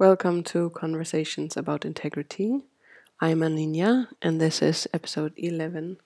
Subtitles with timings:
[0.00, 2.62] Welcome to Conversations about Integrity.
[3.20, 5.98] I'm Anina, and this is episode 11,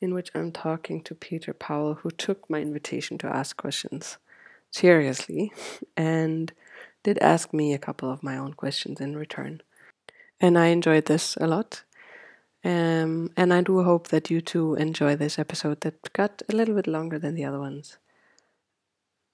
[0.00, 4.18] in which I'm talking to Peter Powell, who took my invitation to ask questions
[4.70, 5.52] seriously
[5.96, 6.52] and
[7.02, 9.62] did ask me a couple of my own questions in return.
[10.40, 11.82] And I enjoyed this a lot.
[12.64, 16.76] Um, and I do hope that you too enjoy this episode that got a little
[16.76, 17.98] bit longer than the other ones.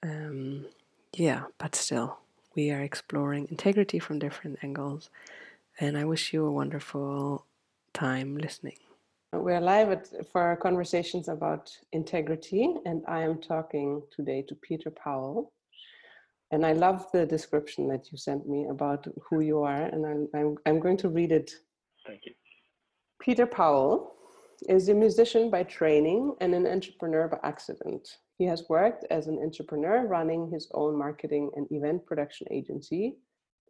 [0.03, 0.65] Um,
[1.13, 2.21] yeah, but still
[2.55, 5.11] we are exploring integrity from different angles.
[5.79, 7.47] And I wish you a wonderful
[7.93, 8.77] time listening.
[9.33, 14.91] We're live at, for our conversations about integrity, and I am talking today to Peter
[14.91, 15.53] Powell.
[16.51, 20.29] And I love the description that you sent me about who you are, and I'm,
[20.35, 21.53] I'm, I'm going to read it.
[22.05, 22.33] Thank you.
[23.21, 24.15] Peter Powell
[24.69, 28.19] is a musician by training and an entrepreneur by accident.
[28.41, 33.19] He has worked as an entrepreneur running his own marketing and event production agency,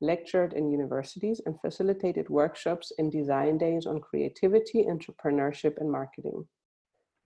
[0.01, 6.47] lectured in universities, and facilitated workshops and design days on creativity, entrepreneurship, and marketing.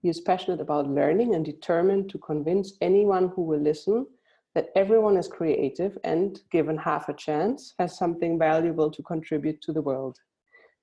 [0.01, 4.07] He is passionate about learning and determined to convince anyone who will listen
[4.55, 9.71] that everyone is creative and, given half a chance, has something valuable to contribute to
[9.71, 10.17] the world.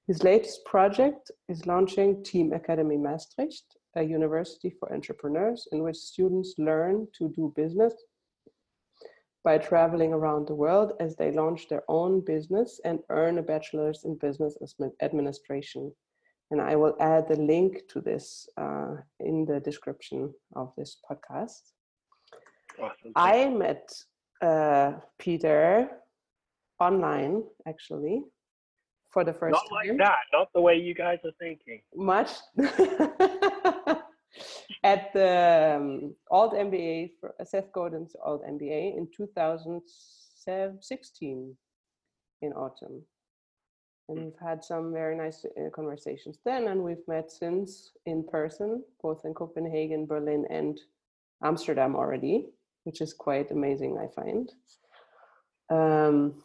[0.06, 6.54] His latest project is launching Team Academy Maastricht, a university for entrepreneurs in which students
[6.58, 7.94] learn to do business
[9.44, 14.04] by traveling around the world as they launch their own business and earn a bachelor's
[14.04, 14.56] in business
[15.02, 15.92] administration.
[16.50, 21.72] And I will add the link to this uh, in the description of this podcast.
[22.80, 23.12] Awesome.
[23.16, 23.90] I met
[24.42, 25.88] uh, Peter
[26.78, 28.22] online, actually,
[29.10, 29.96] for the first not time.
[29.96, 31.80] Not like that, not the way you guys are thinking.
[31.94, 32.30] Much.
[34.84, 41.56] at the um, Alt MBA, for uh, Seth Godin's Alt MBA in 2016
[42.42, 43.02] in autumn.
[44.08, 48.82] And we've had some very nice uh, conversations then, and we've met since in person,
[49.00, 50.80] both in Copenhagen, Berlin, and
[51.44, 52.46] Amsterdam already,
[52.84, 54.52] which is quite amazing, I find.
[55.70, 56.42] Um,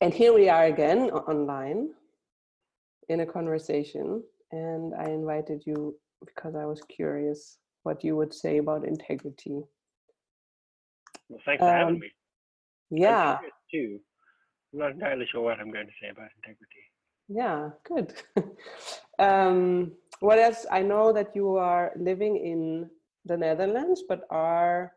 [0.00, 1.90] and here we are again online
[3.08, 8.58] in a conversation, and I invited you because I was curious what you would say
[8.58, 9.62] about integrity.
[11.28, 12.10] Well, thanks for um, having me.
[12.90, 13.38] Yeah.
[13.40, 14.00] I'm too.
[14.72, 16.84] I'm not entirely sure what I'm going to say about integrity.
[17.28, 18.14] Yeah, good.
[19.18, 20.66] um, what else?
[20.70, 22.90] I know that you are living in
[23.24, 24.92] the Netherlands, but are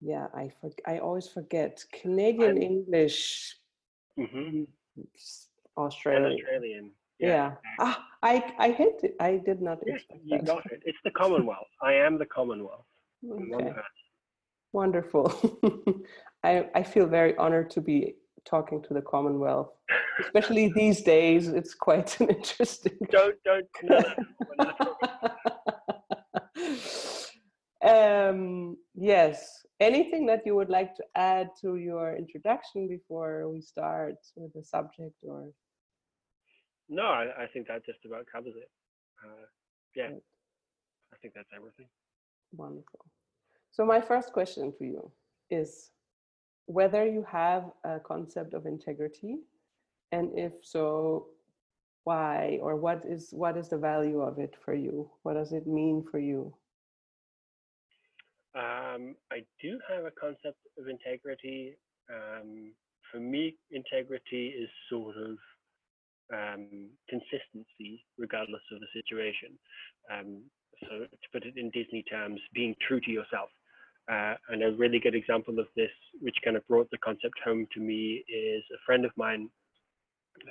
[0.00, 3.56] yeah, I for, I always forget Canadian I'm, English,
[4.18, 4.62] mm-hmm.
[5.76, 6.40] Australian.
[6.40, 6.90] Australian.
[7.18, 7.28] Yeah.
[7.28, 7.54] yeah.
[7.80, 9.16] Ah, I I hit it.
[9.20, 10.46] I did not yes, you that.
[10.46, 10.82] got it.
[10.84, 11.66] It's the Commonwealth.
[11.82, 12.86] I am the Commonwealth.
[13.30, 13.72] Okay.
[14.72, 15.26] Wonderful.
[16.44, 18.14] I I feel very honored to be
[18.44, 19.70] talking to the Commonwealth,
[20.20, 21.48] especially these days.
[21.48, 22.98] It's quite an interesting.
[23.10, 23.66] Don't don't.
[23.82, 23.98] No,
[28.28, 28.76] um.
[28.94, 29.64] Yes.
[29.80, 34.64] Anything that you would like to add to your introduction before we start with the
[34.64, 35.52] subject, or?
[36.88, 38.70] No, I, I think that just about covers it.
[39.24, 39.46] Uh,
[39.94, 40.10] yeah,
[41.12, 41.86] I think that's everything.
[42.56, 43.04] Wonderful.
[43.70, 45.10] So my first question to you
[45.50, 45.90] is
[46.66, 49.38] whether you have a concept of integrity,
[50.12, 51.26] and if so,
[52.04, 55.10] why or what is what is the value of it for you?
[55.22, 56.54] What does it mean for you?
[58.54, 61.76] Um, I do have a concept of integrity.
[62.10, 62.72] Um,
[63.12, 65.36] for me, integrity is sort of
[66.32, 69.58] um, consistency regardless of the situation.
[70.12, 70.42] Um,
[70.82, 73.50] so to put it in Disney terms, being true to yourself.
[74.10, 75.90] Uh, and a really good example of this,
[76.20, 79.50] which kind of brought the concept home to me, is a friend of mine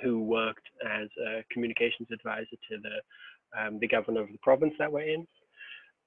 [0.02, 4.92] who worked as a communications advisor to the um, the governor of the province that
[4.92, 5.26] we're in.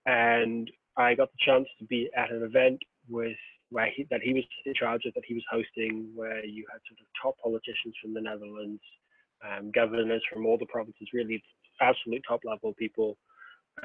[0.06, 3.38] And I got the chance to be at an event with
[3.70, 6.80] where he, that he was in charge of, that he was hosting, where you had
[6.88, 8.82] sort of top politicians from the Netherlands,
[9.46, 11.44] um, governors from all the provinces, really
[11.82, 13.18] absolute top level people.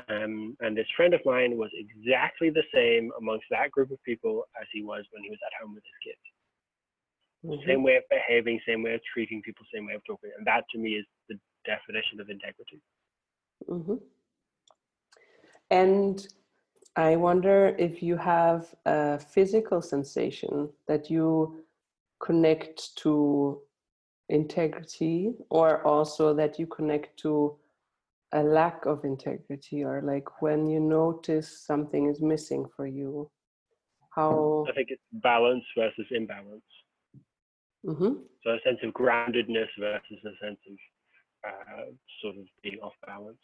[0.08, 4.44] Um, and this friend of mine was exactly the same amongst that group of people
[4.60, 6.24] as he was when he was at home with his kids.
[7.44, 7.70] Mm-hmm.
[7.70, 10.30] Same way of behaving, same way of treating people, same way of talking.
[10.36, 12.80] And that to me is the definition of integrity.
[13.68, 13.94] Mm-hmm.
[15.70, 16.26] And
[16.96, 21.64] I wonder if you have a physical sensation that you
[22.20, 23.60] connect to
[24.28, 27.56] integrity or also that you connect to
[28.32, 33.30] a lack of integrity or like when you notice something is missing for you
[34.10, 36.62] how i think it's balance versus imbalance
[37.86, 38.14] Mm-hmm.
[38.42, 40.76] So a sense of groundedness versus a sense of
[41.46, 41.84] uh,
[42.22, 43.38] sort of being off balance.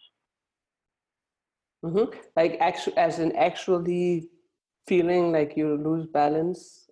[1.85, 2.19] Mm-hmm.
[2.37, 4.29] Like actually, as in actually
[4.87, 6.89] feeling like you lose balance.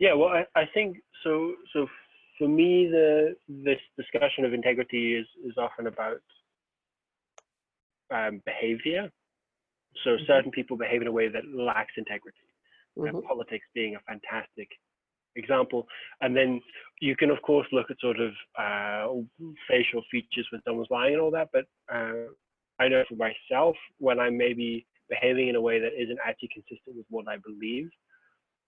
[0.00, 1.54] Yeah, well, I, I think so.
[1.72, 1.86] So
[2.38, 6.20] for me, the this discussion of integrity is is often about
[8.10, 9.10] um, behavior.
[10.02, 10.26] So Mhm.
[10.26, 12.38] certain people behave in a way that lacks integrity.
[13.00, 13.26] Uh, Mhm.
[13.26, 14.68] politics being a fantastic
[15.36, 15.86] example.
[16.20, 16.60] And then
[17.00, 19.08] you can, of course, look at sort of uh,
[19.68, 21.48] facial features when someone's lying and all that.
[21.52, 22.28] But uh,
[22.78, 26.96] I know for myself, when I'm maybe behaving in a way that isn't actually consistent
[26.96, 27.90] with what I believe,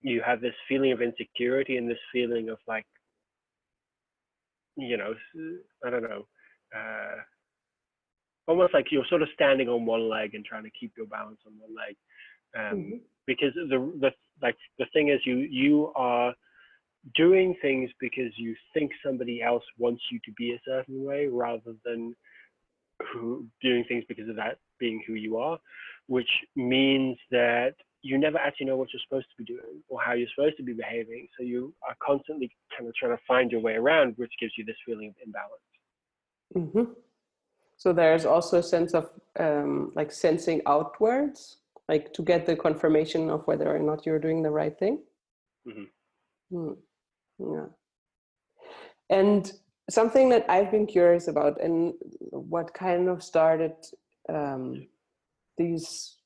[0.02, 2.86] you have this feeling of insecurity and this feeling of like,
[4.76, 5.14] you know,
[5.84, 6.26] I don't know.
[6.75, 7.17] Uh,
[8.46, 11.40] almost like you're sort of standing on one leg and trying to keep your balance
[11.46, 11.96] on one leg.
[12.56, 13.00] Um, Mhm.
[13.26, 16.34] because the the like the thing is you you are
[17.14, 21.75] doing things because you think somebody else wants you to be a certain way rather
[21.84, 22.14] than
[23.12, 25.58] who doing things because of that being who you are
[26.06, 27.75] which means that
[28.08, 30.62] you never actually know what you're supposed to be doing or how you're supposed to
[30.62, 34.32] be behaving so you are constantly kind of trying to find your way around which
[34.41, 35.67] gives you this feeling of imbalance
[36.55, 36.93] Mm-hmm.
[37.76, 41.58] So there's also a sense of um, like sensing outwards,
[41.88, 45.03] like to get the confirmation of whether or not you're doing the right thing.
[45.67, 45.88] Mhm.
[46.53, 46.76] Mm.
[47.38, 47.67] Yeah.
[49.11, 49.53] And
[49.91, 51.94] something that I've been curious about, and
[52.31, 53.75] what kind of started
[54.29, 54.87] um,
[55.58, 56.17] these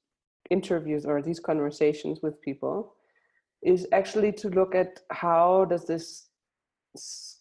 [0.51, 2.95] interviews or these conversations with people,
[3.63, 6.29] is actually to look at how does this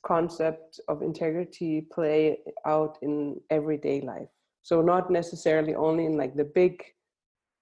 [0.04, 4.28] concept of integrity play out in everyday life.
[4.62, 6.84] So not necessarily only in like the big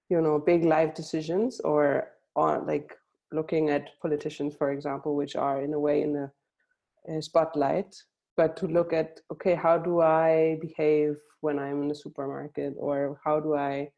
[0.10, 2.94] you know big life decisions or on like
[3.32, 7.96] looking at politicians for example which are in a way in the spotlight
[8.36, 13.20] but to look at okay how do i behave when i'm in the supermarket or
[13.24, 13.90] how do i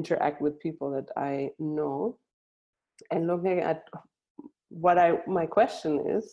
[0.00, 2.18] interact with people that i know.
[3.12, 3.80] And looking at
[4.84, 5.08] what i
[5.38, 6.24] my question is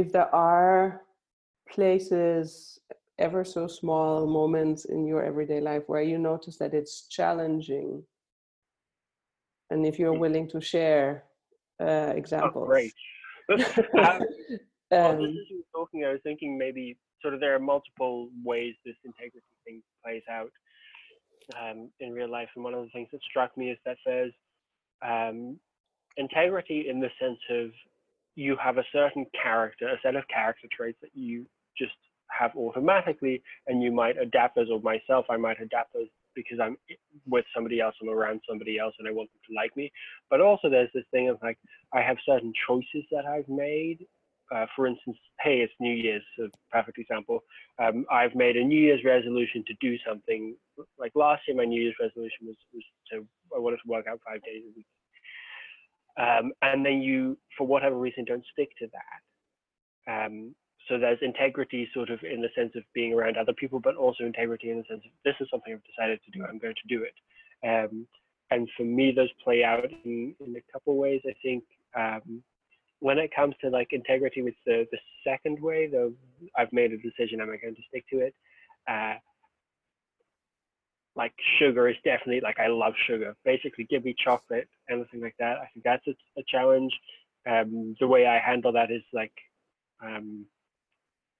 [0.00, 1.02] if there are
[1.74, 2.78] places
[3.18, 7.90] ever so small moments in your everyday life where you notice that it's challenging
[9.70, 10.24] and if you're Mm.
[10.26, 11.08] willing to share
[11.80, 12.68] uh, oh examples.
[12.72, 12.94] great.
[13.50, 14.18] Uh,
[14.92, 16.84] Well, just um, were talking, I was thinking maybe
[17.22, 20.52] sort of there are multiple ways this integrity thing plays out
[21.60, 22.48] um, in real life.
[22.54, 24.32] And one of the things that struck me is that there's
[25.06, 25.58] um,
[26.16, 27.70] integrity in the sense of
[28.34, 31.46] you have a certain character, a set of character traits that you
[31.76, 31.92] just
[32.28, 36.78] have automatically, and you might adapt those, or myself, I might adapt those because I'm
[37.26, 39.92] with somebody else, I'm around somebody else, and I want them to like me.
[40.30, 41.58] But also, there's this thing of like,
[41.92, 44.06] I have certain choices that I've made.
[44.54, 47.42] Uh, for instance, hey, it's New Year's, a perfect example.
[47.82, 50.54] Um, I've made a New Year's resolution to do something.
[50.98, 54.20] Like last year, my New Year's resolution was, was to I wanted to work out
[54.26, 54.86] five days a week.
[56.18, 60.26] Um, and then you, for whatever reason, don't stick to that.
[60.26, 60.54] Um,
[60.88, 64.24] so there's integrity sort of in the sense of being around other people, but also
[64.24, 66.96] integrity in the sense of this is something I've decided to do, I'm going to
[66.96, 67.14] do it.
[67.66, 68.06] Um,
[68.50, 71.22] and for me, those play out in, in a couple ways.
[71.26, 71.64] I think
[71.96, 72.42] um,
[73.00, 76.12] when it comes to like integrity with the, the second way, though,
[76.58, 78.34] I've made a decision, am I going to stick to it?
[78.88, 79.14] Uh,
[81.16, 83.34] like sugar is definitely like I love sugar.
[83.44, 85.58] Basically, give me chocolate, anything like that.
[85.58, 86.92] I think that's a, a challenge.
[87.48, 89.32] Um, the way I handle that is like
[90.02, 90.46] um,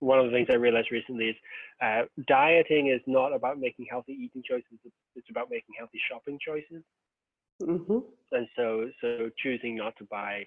[0.00, 1.36] one of the things I realized recently is
[1.82, 4.78] uh, dieting is not about making healthy eating choices.
[5.16, 6.82] It's about making healthy shopping choices.
[7.60, 8.02] mhm,
[8.32, 10.46] And so, so choosing not to buy,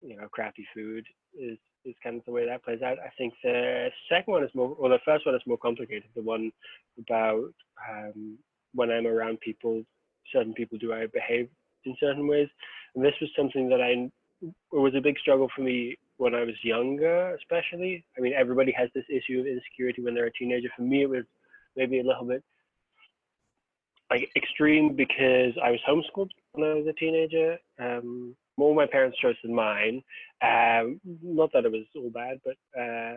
[0.00, 1.04] you know, crappy food
[1.34, 2.98] is is kind of the way that plays out.
[2.98, 6.04] I think the second one is more, or the first one is more complicated.
[6.14, 6.52] The one
[6.98, 7.52] about
[7.90, 8.38] um,
[8.74, 9.82] when I'm around people,
[10.32, 11.48] certain people, do I behave
[11.84, 12.48] in certain ways?
[12.94, 14.10] And this was something that I
[14.42, 18.04] it was a big struggle for me when I was younger, especially.
[18.16, 20.68] I mean, everybody has this issue of insecurity when they're a teenager.
[20.76, 21.24] For me, it was
[21.76, 22.42] maybe a little bit
[24.10, 27.58] like extreme because I was homeschooled when I was a teenager.
[27.80, 30.02] Um, more my parents' choice than mine.
[30.42, 33.16] Um, not that it was all bad, but uh,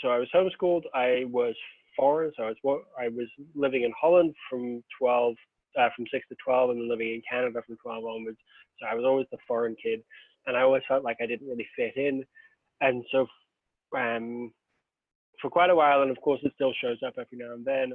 [0.00, 0.82] so I was homeschooled.
[0.94, 1.54] I was
[1.96, 5.34] foreign, so I was I was living in Holland from 12,
[5.78, 8.38] uh, from six to 12, and then living in Canada from 12 onwards.
[8.80, 10.02] So I was always the foreign kid,
[10.46, 12.24] and I always felt like I didn't really fit in.
[12.80, 13.26] And so,
[13.96, 14.52] um,
[15.40, 17.92] for quite a while, and of course it still shows up every now and then,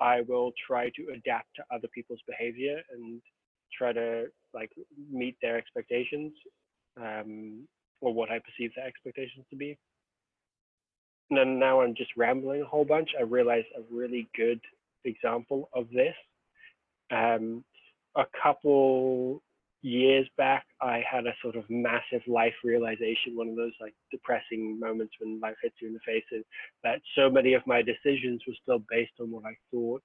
[0.00, 3.20] I will try to adapt to other people's behavior and
[3.76, 4.70] try to like
[5.10, 6.32] meet their expectations.
[7.00, 7.66] Um,
[8.04, 9.76] or what I perceive their expectations to be.
[11.30, 13.10] And then now I'm just rambling a whole bunch.
[13.18, 14.60] I realized a really good
[15.04, 16.14] example of this.
[17.10, 17.64] Um,
[18.16, 19.42] a couple
[19.82, 24.78] years back, I had a sort of massive life realization, one of those like depressing
[24.78, 26.44] moments when life hits you in the face, and
[26.84, 30.02] that so many of my decisions were still based on what I thought,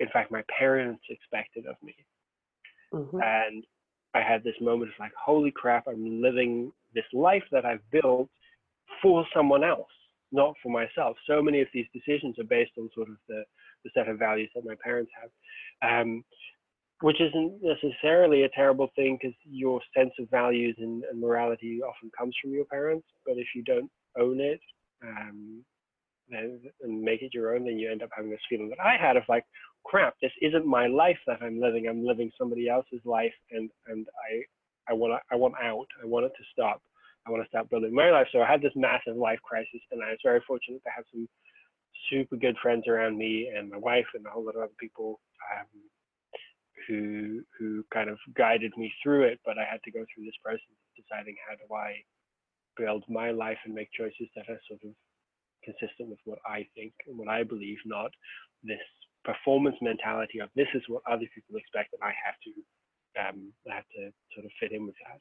[0.00, 1.94] in fact, my parents expected of me.
[2.92, 3.18] Mm-hmm.
[3.22, 3.64] And
[4.14, 8.28] I had this moment of like, holy crap, I'm living this life that I've built
[9.02, 9.90] for someone else,
[10.32, 11.16] not for myself.
[11.26, 13.44] So many of these decisions are based on sort of the,
[13.84, 16.00] the set of values that my parents have.
[16.02, 16.24] Um,
[17.00, 22.10] which isn't necessarily a terrible thing because your sense of values and, and, morality often
[22.18, 23.06] comes from your parents.
[23.24, 24.60] But if you don't own it
[25.04, 25.64] um,
[26.30, 28.96] and, and make it your own, then you end up having this feeling that I
[29.00, 29.44] had of like,
[29.88, 31.88] crap, this isn't my life that I'm living.
[31.88, 35.88] I'm living somebody else's life, and and I I want I want out.
[36.02, 36.82] I want it to stop.
[37.26, 38.28] I want to stop building my life.
[38.32, 41.26] So I had this massive life crisis, and I was very fortunate to have some
[42.10, 45.20] super good friends around me, and my wife, and a whole lot of other people
[45.56, 45.66] um,
[46.86, 49.40] who who kind of guided me through it.
[49.44, 51.96] But I had to go through this process of deciding how do I
[52.76, 54.92] build my life and make choices that are sort of
[55.64, 58.12] consistent with what I think and what I believe, not
[58.62, 58.78] this
[59.24, 62.50] performance mentality of this is what other people expect and I have to
[63.18, 65.20] um, I have to sort of fit in with that.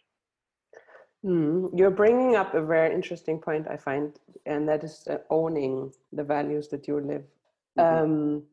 [1.25, 4.13] Mm, you're bringing up a very interesting point, I find,
[4.45, 7.23] and that is uh, owning the values that you live.
[7.77, 8.03] Mm-hmm.
[8.03, 8.43] Um,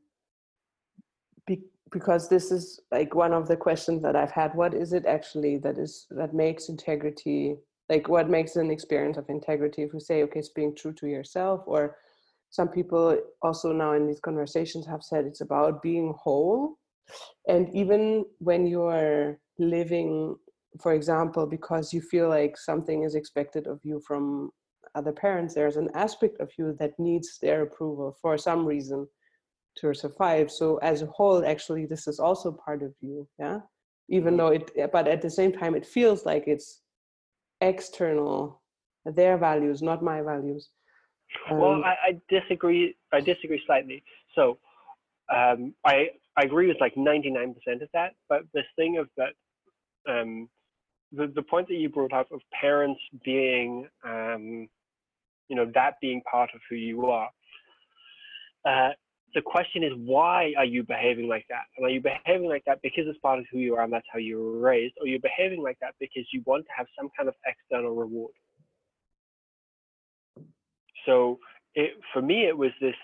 [1.46, 4.54] be, because this is like one of the questions that I've had.
[4.54, 7.56] What is it actually that is that makes integrity
[7.90, 8.08] like?
[8.08, 9.82] What makes an experience of integrity?
[9.82, 11.96] If we say, okay, it's being true to yourself, or
[12.54, 16.78] some people also now in these conversations have said it's about being whole.
[17.48, 20.36] And even when you're living
[20.80, 24.50] for example because you feel like something is expected of you from
[24.94, 29.08] other parents there's an aspect of you that needs their approval for some reason
[29.76, 30.48] to survive.
[30.48, 33.58] So as a whole actually this is also part of you yeah?
[34.08, 34.38] Even mm-hmm.
[34.38, 36.82] though it but at the same time it feels like it's
[37.60, 38.62] external
[39.04, 40.70] their values not my values
[41.50, 42.96] um, well, I, I, disagree.
[43.12, 44.02] I disagree slightly.
[44.34, 44.58] So,
[45.34, 48.14] um, I I agree with like 99% of that.
[48.28, 49.32] But this thing of that,
[50.08, 50.48] um,
[51.12, 54.68] the the point that you brought up of parents being, um,
[55.48, 57.30] you know, that being part of who you are.
[58.64, 58.90] Uh,
[59.34, 61.64] the question is, why are you behaving like that?
[61.76, 64.06] And are you behaving like that because it's part of who you are and that's
[64.12, 67.10] how you were raised, or you're behaving like that because you want to have some
[67.16, 68.32] kind of external reward?
[71.06, 71.38] So
[71.74, 72.94] it, for me, it was this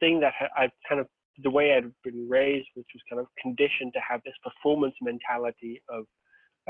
[0.00, 1.06] thing that I kind of
[1.42, 5.82] the way I'd been raised, which was kind of conditioned to have this performance mentality
[5.88, 6.04] of,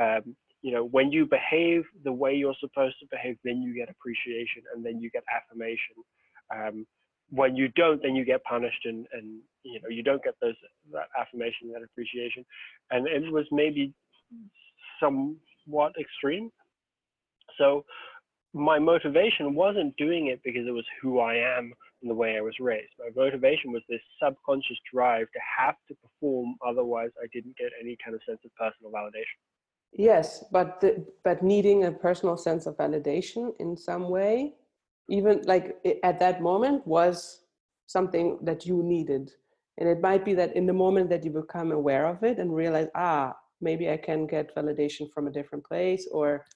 [0.00, 3.88] um, you know, when you behave the way you're supposed to behave, then you get
[3.88, 5.96] appreciation and then you get affirmation.
[6.54, 6.86] Um,
[7.30, 10.54] when you don't, then you get punished and, and you know, you don't get those
[10.92, 12.44] that affirmation, that appreciation.
[12.90, 13.92] And it was maybe
[15.00, 16.50] somewhat extreme.
[17.58, 17.84] So
[18.56, 22.40] my motivation wasn't doing it because it was who I am and the way I
[22.40, 22.92] was raised.
[22.98, 27.98] My motivation was this subconscious drive to have to perform, otherwise I didn't get any
[28.02, 29.38] kind of sense of personal validation.
[29.92, 34.54] Yes, but the, but needing a personal sense of validation in some way,
[35.10, 37.42] even like at that moment, was
[37.86, 39.30] something that you needed.
[39.78, 42.54] And it might be that in the moment that you become aware of it and
[42.54, 46.46] realize, ah, maybe I can get validation from a different place, or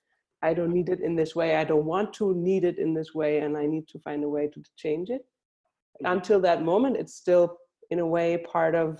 [0.42, 1.56] I don't need it in this way.
[1.56, 4.28] I don't want to need it in this way, and I need to find a
[4.28, 5.22] way to change it.
[6.02, 6.12] Mm-hmm.
[6.12, 7.58] Until that moment, it's still,
[7.90, 8.98] in a way, part of.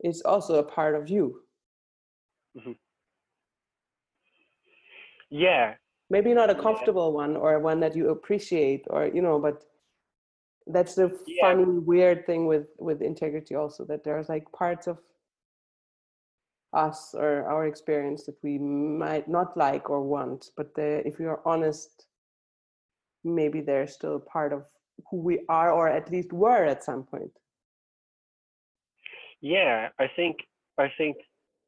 [0.00, 1.42] It's also a part of you.
[2.58, 2.72] Mm-hmm.
[5.30, 5.74] Yeah.
[6.10, 7.16] Maybe not a comfortable yeah.
[7.16, 9.62] one or one that you appreciate, or you know, but
[10.66, 11.42] that's the yeah.
[11.42, 13.54] funny, weird thing with with integrity.
[13.54, 14.98] Also, that there's like parts of
[16.72, 21.40] us or our experience that we might not like or want but if we are
[21.44, 22.06] honest
[23.24, 24.64] maybe they're still part of
[25.10, 27.30] who we are or at least were at some point.
[29.40, 30.36] Yeah i think
[30.78, 31.16] i think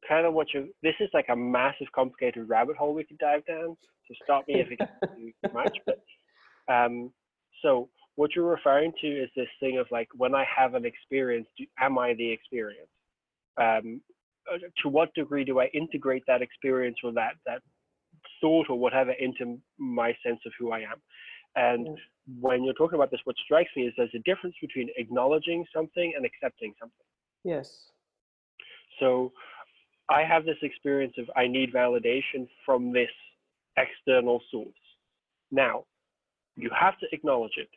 [0.07, 3.45] kind of what you this is like a massive complicated rabbit hole we could dive
[3.45, 3.75] down
[4.07, 6.01] so stop me if it gets too much but
[6.73, 7.11] um
[7.61, 11.47] so what you're referring to is this thing of like when i have an experience
[11.57, 12.89] do, am i the experience?
[13.61, 14.01] Um,
[14.83, 17.61] to what degree do I integrate that experience or that that
[18.41, 21.01] thought or whatever into my sense of who I am?
[21.55, 21.95] And mm.
[22.39, 26.13] when you're talking about this, what strikes me is there's a difference between acknowledging something
[26.15, 27.05] and accepting something.
[27.43, 27.91] Yes.
[28.99, 29.31] So
[30.09, 33.09] I have this experience of I need validation from this
[33.77, 34.73] external source.
[35.51, 35.85] Now,
[36.55, 37.69] you have to acknowledge it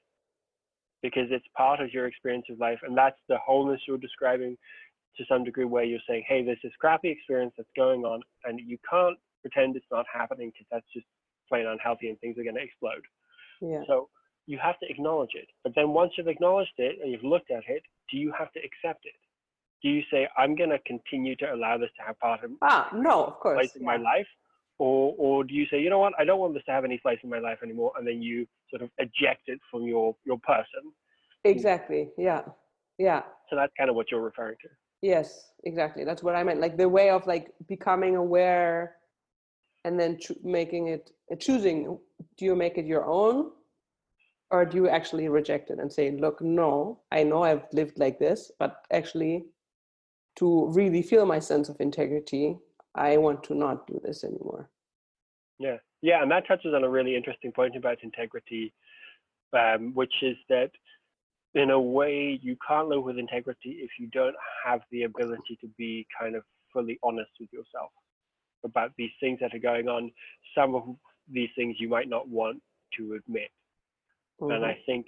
[1.02, 4.56] because it's part of your experience of life, and that's the wholeness you're describing
[5.16, 8.60] to some degree, where you're saying, "Hey, there's this crappy experience that's going on, and
[8.60, 11.06] you can't pretend it's not happening because that's just
[11.48, 13.02] plain unhealthy, and things are going to explode."
[13.60, 13.82] Yeah.
[13.86, 14.08] So
[14.46, 15.48] you have to acknowledge it.
[15.62, 18.60] But then once you've acknowledged it and you've looked at it, do you have to
[18.60, 19.14] accept it?
[19.82, 22.88] Do you say, I'm going to continue to allow this to have part of Ah,
[22.94, 23.58] no, of course.
[23.58, 24.26] place in my life?
[24.78, 26.98] Or, or do you say, you know what, I don't want this to have any
[26.98, 30.38] place in my life anymore, and then you sort of eject it from your your
[30.38, 30.92] person?
[31.44, 32.10] Exactly.
[32.16, 32.42] Yeah.
[32.96, 33.22] Yeah.
[33.50, 34.68] So that's kind of what you're referring to.
[35.02, 36.04] Yes, exactly.
[36.04, 36.60] That's what I meant.
[36.60, 38.96] Like the way of like becoming aware
[39.84, 41.98] and then cho- making it uh, choosing
[42.36, 43.50] do you make it your own
[44.50, 48.18] or do you actually reject it and say look no i know i've lived like
[48.18, 49.46] this but actually
[50.36, 52.56] to really feel my sense of integrity
[52.94, 54.68] i want to not do this anymore
[55.58, 58.72] Yeah, yeah, and that touches on a really interesting point about integrity,
[59.52, 60.70] um, which is that
[61.54, 65.68] in a way you can't live with integrity if you don't have the ability to
[65.78, 67.90] be kind of fully honest with yourself
[68.64, 70.10] about these things that are going on.
[70.54, 70.82] Some of
[71.32, 72.60] these things you might not want
[72.98, 73.50] to admit,
[74.40, 75.06] and I think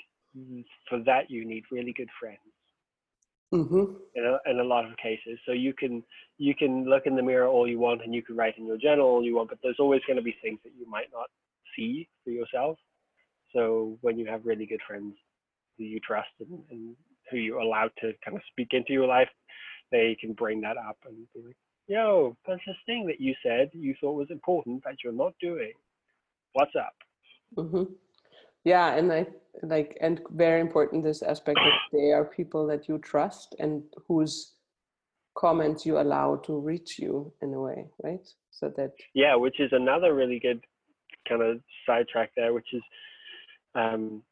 [0.88, 2.38] for that you need really good friends
[3.52, 3.94] mm-hmm.
[4.14, 5.38] in a, in a lot of cases.
[5.46, 6.02] So you can
[6.38, 8.78] you can look in the mirror all you want, and you can write in your
[8.78, 11.28] journal all you want, but there's always going to be things that you might not
[11.76, 12.78] see for yourself.
[13.54, 15.14] So when you have really good friends
[15.80, 16.94] who you trust and, and
[17.30, 19.28] who you allow to kind of speak into your life,
[19.90, 21.56] they can bring that up and be like,
[21.88, 25.72] "Yo, there's this thing that you said you thought was important that you're not doing.
[26.52, 26.94] What's up?"
[27.56, 27.84] hmm
[28.64, 29.26] Yeah, and I
[29.62, 34.52] like and very important this aspect that they are people that you trust and whose
[35.34, 38.26] comments you allow to reach you in a way, right?
[38.50, 40.60] So that Yeah, which is another really good
[41.28, 42.82] kind of sidetrack there, which is
[43.74, 44.22] um,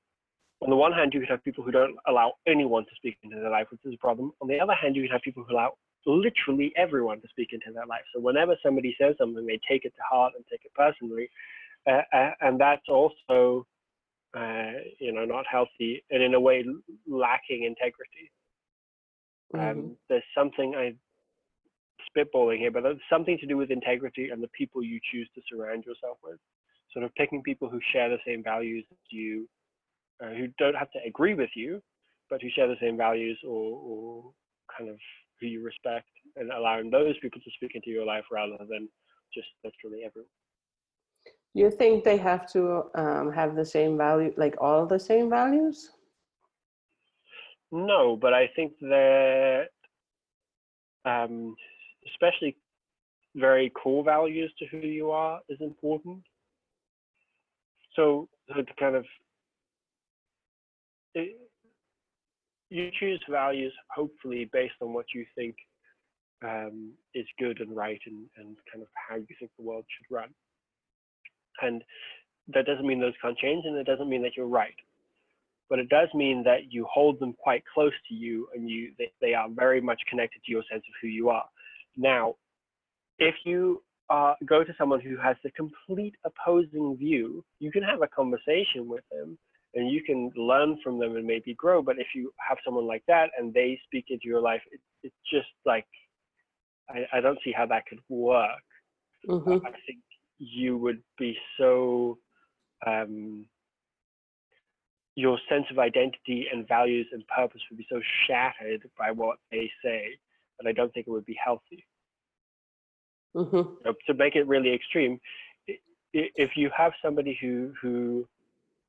[0.61, 3.39] on the one hand, you could have people who don't allow anyone to speak into
[3.39, 4.33] their life, which is a problem.
[4.41, 5.75] On the other hand, you could have people who allow
[6.07, 8.03] literally everyone to speak into their life.
[8.15, 11.31] So whenever somebody says something, they take it to heart and take it personally,
[11.87, 13.67] uh, uh, and that's also,
[14.37, 16.65] uh, you know, not healthy and in a way
[17.07, 18.31] lacking integrity.
[19.55, 19.71] mhm.
[19.71, 20.95] Um, there's something I
[22.09, 25.43] spitballing here, but there's something to do with integrity and the people you choose to
[25.49, 26.39] surround yourself with.
[26.93, 29.49] Sort of picking people who share the same values as you,
[30.23, 31.81] uh, who don't have to agree with you,
[32.31, 34.33] but who share the same values or, or
[34.77, 34.97] kind of
[35.41, 38.89] who you respect, and allowing those people to speak into your life rather than
[39.33, 40.29] just literally everyone.
[41.55, 45.91] you think they have to um, have the same value, like all the same values?
[47.71, 49.69] No, but I think that,
[51.05, 51.55] um,
[52.13, 52.57] especially
[53.37, 56.23] very core values to who you are is important.
[57.95, 59.05] So, so to kind of,
[61.15, 61.37] it,
[62.71, 65.57] you choose values hopefully based on what you think
[66.45, 70.15] um, is good and right and, and kind of how you think the world should
[70.15, 70.29] run.
[71.63, 71.83] And
[72.55, 74.75] that doesn't mean those can't change and it doesn't mean that you're right
[75.69, 79.11] but it does mean that you hold them quite close to you and you they,
[79.21, 81.45] they are very much connected to your sense of who you are
[81.97, 82.35] now
[83.19, 88.03] if you uh, go to someone who has the complete opposing view you can have
[88.03, 89.39] a conversation with them
[89.75, 93.03] and you can learn from them and maybe grow but if you have someone like
[93.07, 95.87] that and they speak into your life it, it's just like
[96.91, 98.63] I, I don't see how that could work.
[99.27, 99.99] Hmm I think
[100.39, 102.19] you would be so
[102.87, 103.47] um,
[105.17, 109.71] your sense of identity and values and purpose would be so shattered by what they
[109.85, 110.17] say
[110.59, 111.85] that I don't think it would be healthy.
[113.35, 115.19] hmm You know, to make it really extreme,
[116.13, 118.29] if you have somebody who who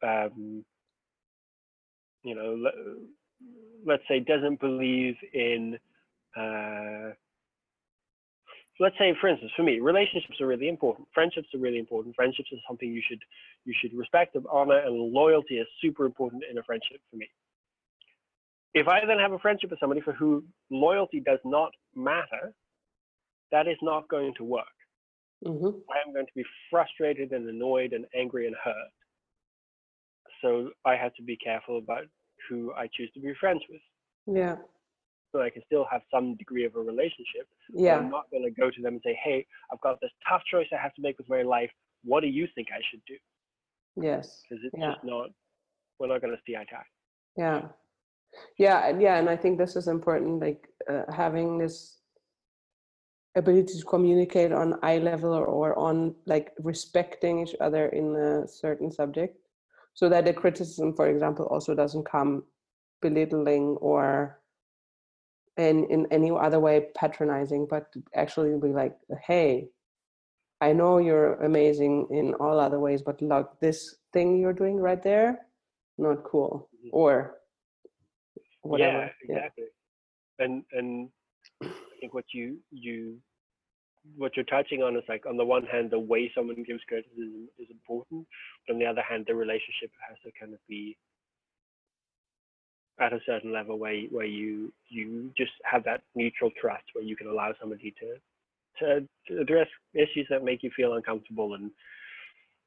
[0.03, 0.63] um,
[2.23, 2.95] you know le-
[3.85, 5.77] let's say doesn't believe in
[6.37, 7.11] uh,
[8.79, 11.07] let's say for instance for me relationships are really important.
[11.13, 12.15] Friendships are really important.
[12.15, 13.21] Friendships is something you should
[13.65, 14.35] you should respect.
[14.35, 17.29] And honor and loyalty is super important in a friendship for me.
[18.73, 22.53] If i then have a friendship with somebody for who loyalty does not matter
[23.51, 24.65] that is not going to work.
[25.45, 28.98] Hmm i am going to be frustrated and annoyed and angry and hurt
[30.41, 32.05] so i have to be careful about
[32.47, 33.81] who i choose to be friends with
[34.41, 34.55] Yeah.
[35.31, 37.45] so i can still have some degree of a relationship
[37.85, 37.97] Yeah.
[37.99, 39.39] I'm not going to go to them and say, hey,
[39.71, 41.71] I've got this tough choice I have to make with my life.
[42.11, 43.17] What do you think I should do?
[44.09, 44.25] Yes.
[44.41, 44.91] Because it's Yeah.
[44.93, 45.27] just not,
[45.97, 46.91] we're not going to see eye to eye.
[47.43, 47.59] Yeah.
[48.65, 48.79] Yeah.
[49.05, 49.15] Yeah.
[49.19, 51.75] And I think this is important, like uh, having this
[53.41, 58.47] ability to communicate on eye level or, or on like respecting each other in a
[58.47, 59.33] certain subject
[59.99, 62.43] so that the criticism for example also doesn't come
[63.01, 64.39] belittling or
[65.57, 68.95] in, in any other way patronizing but actually be like
[69.27, 69.67] hey
[70.61, 75.03] i know you're amazing in all other ways but look this thing you're doing right
[75.03, 75.39] there
[75.97, 76.89] not cool Mhm.
[76.93, 77.35] or
[78.61, 79.65] whatever Yeah, exactly.
[80.43, 81.09] And and
[81.61, 83.19] I think what you you
[84.17, 87.49] what you're touching on is like on the one hand the way someone gives criticism
[87.57, 88.25] is important,
[88.67, 90.97] but on the other hand the relationship has to kind of be
[92.99, 97.15] at a certain level where where you you just have that mutual trust where you
[97.15, 98.15] can allow somebody to
[98.79, 101.71] to, to address issues that make you feel uncomfortable and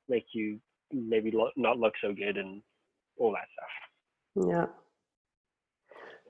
[0.09, 0.59] make you
[0.92, 2.62] maybe lo- not look so good and
[3.18, 4.48] all that stuff.
[4.48, 4.66] Yeah.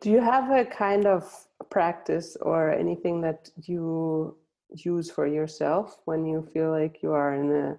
[0.00, 1.24] Do you have a kind of
[1.70, 4.36] practice or anything that you
[4.74, 7.78] use for yourself when you feel like you are in a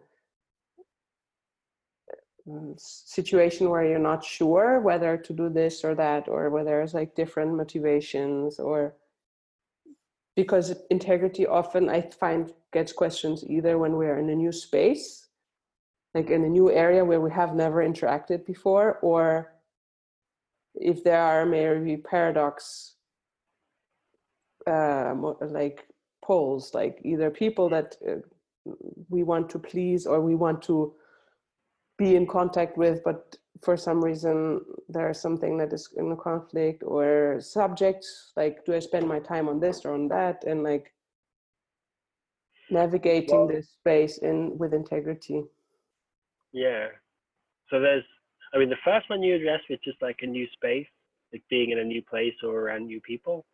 [2.50, 6.94] mm, situation where you're not sure whether to do this or that, or whether it's
[6.94, 8.96] like different motivations, or
[10.36, 15.28] because integrity often I find gets questions either when we're in a new space,
[16.16, 19.54] like in a new area where we have never interacted before, or
[20.76, 22.96] if there are maybe paradox
[24.66, 25.88] uh, like
[26.24, 28.16] poles, like either people that uh,
[29.10, 30.94] we want to please or we want to
[31.98, 36.84] be in contact with, but for some reason there's something that is in a conflict
[36.84, 40.92] or subjects like do I spend my time on this or on that and like
[42.70, 45.44] navigating Well- this space in with integrity.
[46.52, 46.88] Yeah.
[47.70, 48.04] So there's,
[48.54, 50.88] I mean, the first one you addressed, which is like a new space,
[51.32, 53.46] like being in a new place or around new people.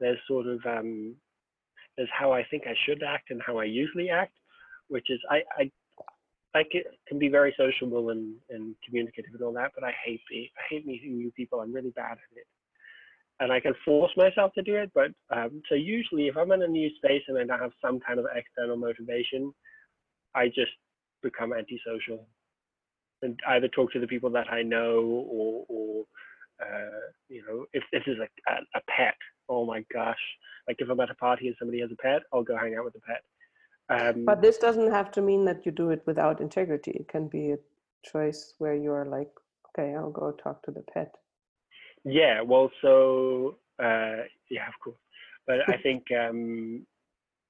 [0.00, 1.16] There's sort of, um,
[1.96, 4.34] there's how I think I should act and how I usually act,
[4.88, 5.70] which is I, I,
[6.54, 6.64] I
[7.08, 10.62] can be very sociable and, and communicative and all that, but I hate the, I
[10.70, 11.60] hate meeting new people.
[11.60, 12.46] I'm really bad at it.
[13.40, 16.62] And I can force myself to do it, but um, so usually if I'm in
[16.62, 19.52] a new space and I don't have some kind of external motivation,
[20.34, 20.70] I just
[21.22, 22.28] become antisocial
[23.22, 26.04] and either talk to the people that I know or, or
[26.62, 29.16] uh, you know, if this is like a, a pet,
[29.48, 30.18] oh my gosh,
[30.68, 32.84] like if I'm at a party and somebody has a pet, I'll go hang out
[32.84, 33.22] with the pet.
[33.90, 36.92] Um, But this doesn't have to mean that you do it without integrity.
[36.92, 37.58] It can be a
[38.02, 39.30] choice where you're like,
[39.68, 41.14] okay, I'll go talk to the pet.
[42.04, 44.98] yeah, well, so uh, yeah, of course,
[45.46, 46.86] but I think um,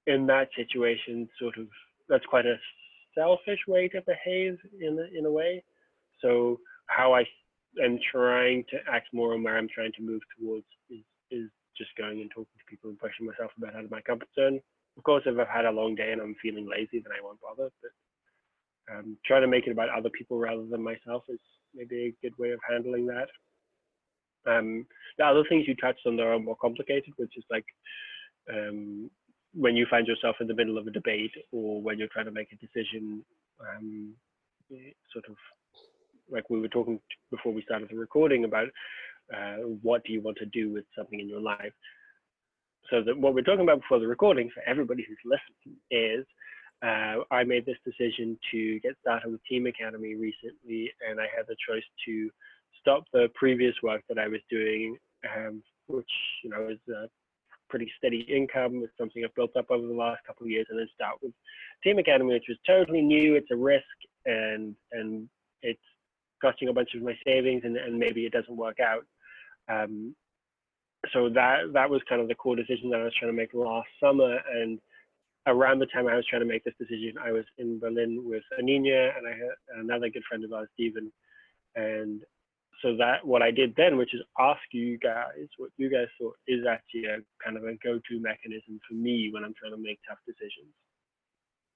[0.07, 1.67] in that situation, sort of,
[2.09, 2.57] that's quite a
[3.17, 5.63] selfish way to behave in a, in a way.
[6.21, 7.25] So how I
[7.83, 11.91] am trying to act more and where I'm trying to move towards is is just
[11.97, 14.61] going and talking to people and pushing myself a bit out of my comfort zone.
[14.97, 17.41] Of course, if I've had a long day and I'm feeling lazy, then I won't
[17.41, 17.71] bother.
[17.83, 21.41] But um, trying to make it about other people rather than myself is
[21.75, 23.29] maybe a good way of handling that.
[24.47, 24.87] Um,
[25.19, 27.65] the other things you touched on there are more complicated, which is like
[28.53, 29.11] um,
[29.55, 32.33] when you find yourself in the middle of a debate or when you're trying to
[32.33, 33.25] make a decision,
[33.61, 34.15] um,
[35.13, 35.37] sort of
[36.31, 38.69] like we were talking before we started the recording about
[39.33, 41.73] uh, what do you want to do with something in your life.
[42.91, 46.27] So that what we're talking about before the recording, for everybody who's listening, is
[46.83, 51.47] uh, I made this decision to get started with Team Academy recently, and I had
[51.49, 52.31] the choice to
[52.81, 54.97] stop the previous work that I was doing,
[55.35, 56.11] um, which
[56.43, 57.09] you know is a
[57.71, 58.83] pretty steady income.
[58.85, 61.33] It's something I've built up over the last couple of years, and then start with
[61.83, 63.35] Team Academy, which was totally new.
[63.35, 63.85] It's a risk,
[64.27, 65.27] and and
[65.63, 65.81] it's
[66.43, 69.07] costing a bunch of my savings, and, and maybe it doesn't work out.
[69.69, 70.15] Um,
[71.13, 73.53] so that that was kind of the core decision that I was trying to make
[73.53, 74.79] last summer, and
[75.47, 78.43] around the time I was trying to make this decision, I was in Berlin with
[78.59, 81.13] Anina and I had another good friend of ours, Stephen,
[81.77, 82.23] and
[82.83, 86.37] so that what I did then, which is ask you guys what you guys thought,
[86.47, 90.01] is actually a kind of a go-to mechanism for me when I'm trying to make
[90.09, 90.73] tough decisions.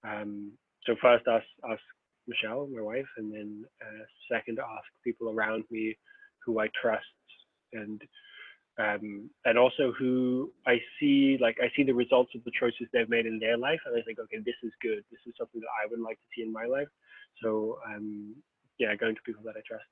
[0.04, 0.52] Um,
[0.84, 1.80] so first ask ask
[2.26, 5.96] Michelle, my wife, and then uh, second ask people around me
[6.44, 7.04] who I trust
[7.72, 8.02] and
[8.78, 13.08] um, and also who I see like I see the results of the choices they've
[13.08, 15.04] made in their life, and I think, okay, this is good.
[15.10, 16.88] This is something that I would like to see in my life.
[17.42, 18.36] So um,
[18.78, 19.84] yeah, going to people that I trust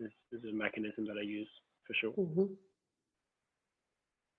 [0.00, 1.48] is, is a mechanism that I use
[1.86, 2.12] for sure.
[2.12, 2.54] Mhm.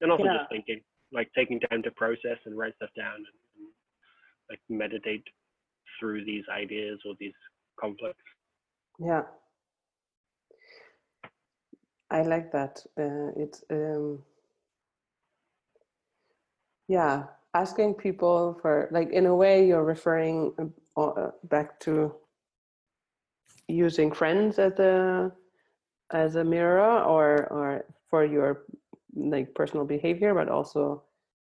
[0.02, 0.38] And also Yeah.
[0.38, 0.82] just thinking,
[1.12, 3.26] like taking time to process and write stuff down and,
[3.58, 3.74] and
[4.52, 5.26] like meditate
[6.00, 7.34] through these ideas or these
[7.80, 8.22] conflicts.
[9.00, 9.24] Yeah.
[12.10, 12.84] I like that.
[12.98, 14.24] Uh, it's um,
[16.88, 17.26] yeah.
[17.54, 20.54] asking people for like in a way you're referring
[20.96, 22.13] uh, uh, back to
[23.67, 25.32] using friends as a
[26.12, 28.63] as a mirror or or for your
[29.15, 31.04] like personal behavior but also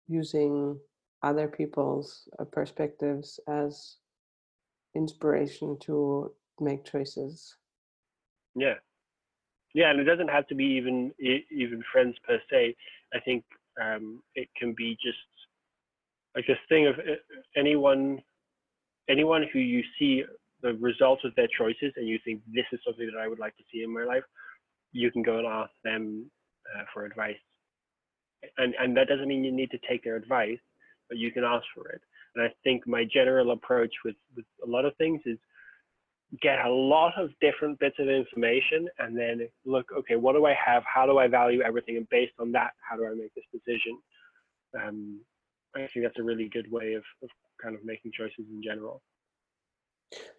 [0.08, 0.80] using
[1.24, 3.98] other people's uh, perspectives as
[4.96, 7.58] inspiration to make choices
[8.56, 8.76] yeah
[9.76, 11.12] yeah and it doesn't have to be even
[11.52, 12.76] even friends per se
[13.14, 13.44] i think
[13.80, 15.18] um, it can be just
[16.36, 17.20] like this thing of uh,
[17.56, 18.22] anyone
[19.10, 20.24] anyone who you see
[20.62, 23.56] the results of their choices and you think this is something that I would like
[23.58, 24.24] to see in my life,
[24.92, 26.30] you can go and ask them
[26.76, 27.38] uh, for advice.
[28.58, 30.60] And and that doesn't mean you need to take their advice,
[31.10, 32.02] but you can ask for it.
[32.36, 35.38] And I think my general approach with with a lot of things is
[36.42, 40.54] get a lot of different bits of information and then look okay what do i
[40.54, 43.46] have how do i value everything and based on that how do i make this
[43.52, 43.98] decision
[44.84, 45.20] um,
[45.76, 47.30] I think that's a really good way of, of
[47.62, 49.02] kind of making choices in general.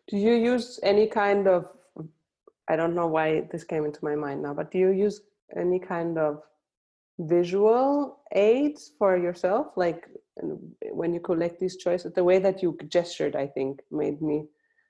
[0.09, 1.67] Do you use any kind of,
[2.69, 5.21] I don't know why this came into my mind now, but do you use
[5.57, 6.43] any kind of
[7.19, 9.69] visual aids for yourself?
[9.77, 10.09] Like
[10.91, 14.47] when you collect these choices, the way that you gestured, I think, made me,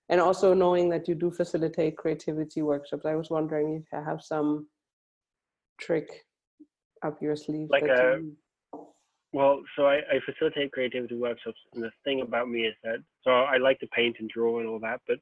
[0.08, 4.22] and also knowing that you do facilitate creativity workshops, I was wondering if you have
[4.22, 4.68] some
[5.80, 6.24] trick
[7.04, 7.68] up your sleeve.
[7.70, 8.20] Like a,
[9.32, 13.30] well, so I, I facilitate creativity workshops, and the thing about me is that so
[13.30, 15.18] I like to paint and draw and all that, but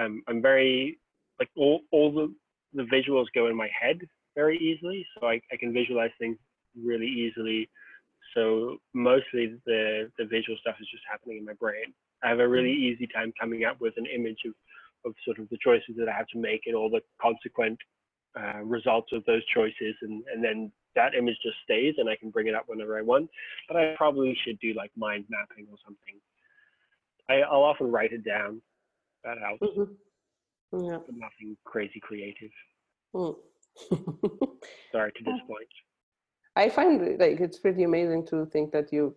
[0.00, 0.98] um, I'm very
[1.38, 2.34] like all all the
[2.74, 4.00] the visuals go in my head
[4.36, 6.36] very easily, so I, I can visualize things
[6.80, 7.68] really easily.
[8.34, 11.92] So mostly the the visual stuff is just happening in my brain.
[12.22, 13.02] I have a really mm-hmm.
[13.02, 14.54] easy time coming up with an image of
[15.06, 17.78] of sort of the choices that I have to make and all the consequent
[18.38, 22.30] uh, results of those choices, and and then that image just stays and I can
[22.30, 23.30] bring it up whenever I want.
[23.68, 26.20] But I probably should do like mind mapping or something.
[27.28, 28.60] I, will often write it down.
[29.24, 29.62] That helps.
[29.62, 30.84] Mm-hmm.
[30.84, 30.98] Yeah.
[31.06, 32.50] But nothing crazy creative.
[33.14, 33.36] Mm.
[34.92, 35.68] Sorry to disappoint.
[36.56, 39.14] I find like it's pretty amazing to think that you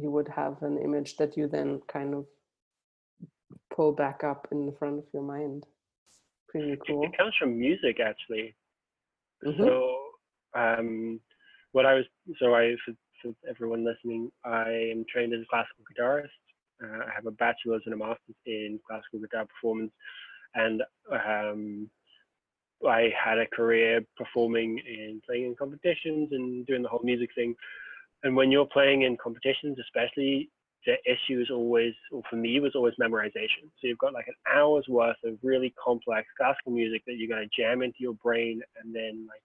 [0.00, 2.24] you would have an image that you then kind of
[3.74, 5.64] pull back up in the front of your mind.
[6.48, 7.02] Pretty cool.
[7.02, 8.54] It, it comes from music actually.
[9.44, 9.62] Mm-hmm.
[9.62, 9.96] So
[10.54, 11.20] um,
[11.72, 12.04] what I was
[12.40, 16.28] so I for, for, everyone listening, I am trained as a classical guitarist.
[16.82, 19.92] Uh, I have a bachelor's and a master's in classical guitar performance,
[20.54, 20.82] and
[21.12, 21.90] um,
[22.86, 27.54] I had a career performing and playing in competitions and doing the whole music thing.
[28.24, 30.50] And when you're playing in competitions, especially,
[30.86, 33.64] the issue is always, or for me, was always memorization.
[33.78, 37.48] So you've got like an hour's worth of really complex classical music that you're going
[37.48, 39.42] to jam into your brain, and then like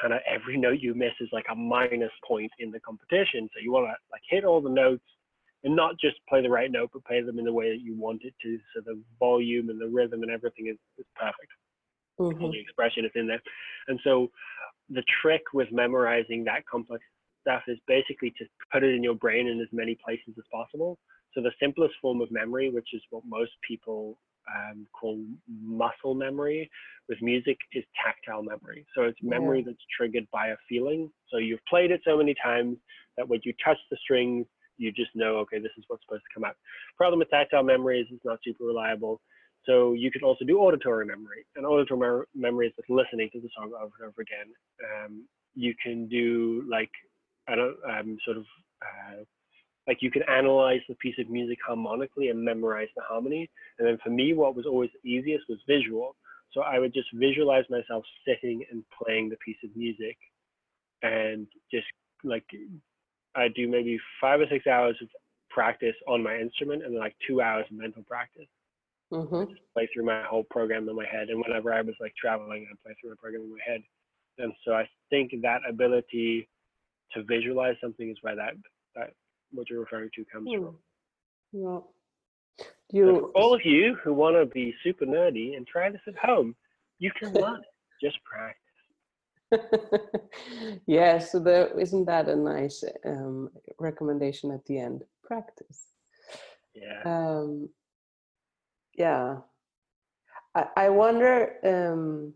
[0.00, 3.48] kind of every note you miss is like a minus point in the competition.
[3.54, 5.04] So you want to like hit all the notes
[5.64, 7.94] and not just play the right note, but play them in the way that you
[7.96, 8.58] want it to.
[8.74, 11.50] So the volume and the rhythm and everything is, is perfect.
[12.20, 12.50] Mm-hmm.
[12.50, 13.42] The expression is in there.
[13.88, 14.30] And so
[14.88, 17.02] the trick with memorizing that complex
[17.46, 20.98] stuff is basically to put it in your brain in as many places as possible.
[21.34, 26.70] So the simplest form of memory, which is what most people um, called muscle memory
[27.08, 28.86] with music is tactile memory.
[28.96, 29.66] So it's memory yeah.
[29.66, 31.10] that's triggered by a feeling.
[31.30, 32.78] So you've played it so many times
[33.16, 34.46] that when you touch the strings,
[34.78, 36.56] you just know, okay, this is what's supposed to come out.
[36.96, 39.20] Problem with tactile memory is it's not super reliable.
[39.64, 41.44] So you can also do auditory memory.
[41.56, 44.52] And auditory memory is just listening to the song over and over again.
[44.84, 46.90] Um, you can do like,
[47.48, 48.44] I don't, um, sort of
[48.82, 49.22] uh,
[49.86, 53.48] like you can analyze the piece of music harmonically and memorize the harmony.
[53.78, 56.16] And then for me, what was always easiest was visual.
[56.52, 60.16] So I would just visualize myself sitting and playing the piece of music
[61.02, 61.86] and just
[62.24, 62.44] like
[63.34, 65.08] I do maybe five or six hours of
[65.50, 68.48] practice on my instrument and then like two hours of mental practice.
[69.12, 69.52] Mm-hmm.
[69.52, 71.28] just play through my whole program in my head.
[71.28, 73.82] And whenever I was like traveling, I'd play through my program in my head.
[74.38, 76.48] And so I think that ability
[77.14, 78.54] to visualize something is where that
[78.94, 79.10] that
[79.52, 80.64] what you're referring to comes hmm.
[80.64, 80.76] from.
[81.52, 81.78] Yeah.
[82.92, 86.00] You, so for all of you who want to be super nerdy and try this
[86.06, 86.54] at home,
[86.98, 87.66] you can learn it.
[88.00, 88.62] Just practice.
[90.86, 95.02] yes, so there, isn't that a nice um, recommendation at the end?
[95.22, 95.86] Practice.
[96.74, 97.02] Yeah.
[97.04, 97.68] Um,
[98.94, 99.38] yeah.
[100.54, 102.34] I, I wonder um,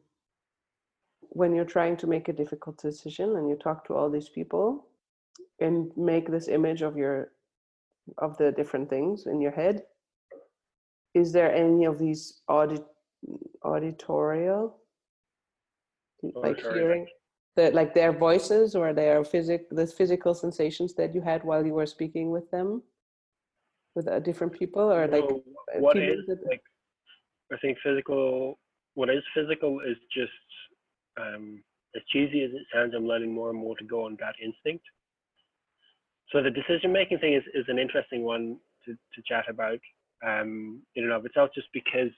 [1.31, 4.87] when you're trying to make a difficult decision and you talk to all these people,
[5.61, 7.33] and make this image of your
[8.19, 9.83] of the different things in your head
[11.14, 12.85] is there any of these audit
[13.62, 14.77] auditorial
[16.35, 17.07] like hearing
[17.57, 21.75] the like their voices or their physic the physical sensations that you had while you
[21.75, 22.83] were speaking with them
[23.95, 25.43] with uh, different people or like No,
[25.77, 26.62] uh, what is that- like
[27.53, 28.59] I think physical
[28.95, 30.33] what is physical is just
[31.21, 31.63] um
[31.97, 34.85] as cheesy as it sounds, I'm learning more and more to go on gut instinct.
[36.33, 39.81] So the decision making thing is, is an interesting one to, to chat about
[40.25, 42.11] um, in and of itself, just because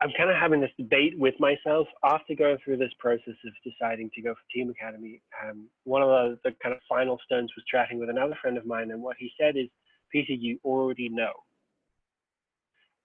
[0.00, 4.10] I'm kind of having this debate with myself after going through this process of deciding
[4.14, 5.22] to go for Team Academy.
[5.44, 8.66] Um, one of the, the kind of final stones was chatting with another friend of
[8.66, 9.68] mine, and what he said is,
[10.10, 11.32] Peter, you already know.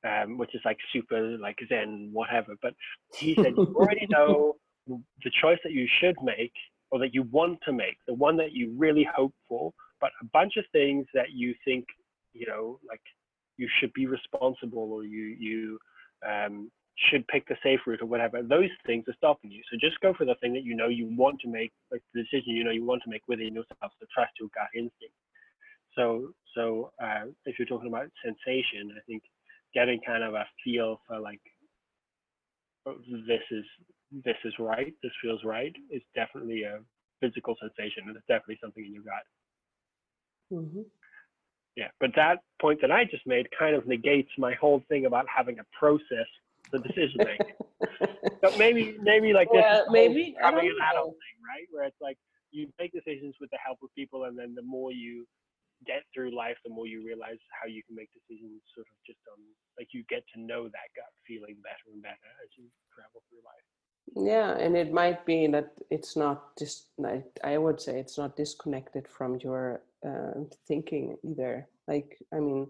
[0.03, 2.75] Um, which is like super like zen whatever but
[3.15, 4.53] he said you already know
[4.87, 6.53] the choice that you should make
[6.91, 10.25] or that you want to make the one that you really hope for but a
[10.33, 11.85] bunch of things that you think
[12.33, 13.01] you know like
[13.57, 15.79] you should be responsible or you you
[16.27, 16.69] um,
[17.09, 19.61] should pick the safe route or whatever those things are stopping you.
[19.69, 22.23] So just go for the thing that you know you want to make like the
[22.23, 25.15] decision you know you want to make within yourself so trust your gut instinct.
[25.95, 29.21] So so uh, if you're talking about sensation i think
[29.73, 31.41] getting kind of a feel for like
[32.87, 32.95] oh,
[33.27, 33.65] this is
[34.11, 36.79] this is right this feels right is definitely a
[37.21, 39.25] physical sensation and it's definitely something in your gut.
[40.51, 40.85] Mhm.
[41.75, 45.25] yeah but that point that i just made kind of negates my whole thing about
[45.27, 46.27] having a process
[46.69, 47.55] for decision making
[48.41, 51.67] but maybe maybe like this Well, is the whole maybe, don't an adult thing right?
[51.71, 52.17] Where it's like
[52.51, 55.25] you make decisions with the help of people and then the more you
[55.85, 59.19] get through life the more you realize how you can make decisions sort of just
[59.27, 59.37] on
[59.77, 62.63] like you get to know that gut feeling better and better as you
[62.95, 63.67] travel through life
[64.13, 68.37] Yeah, and it might be that it's not just like I would say it's not
[68.37, 71.67] disconnected from your uh, thinking either.
[71.87, 72.67] Like, I mean,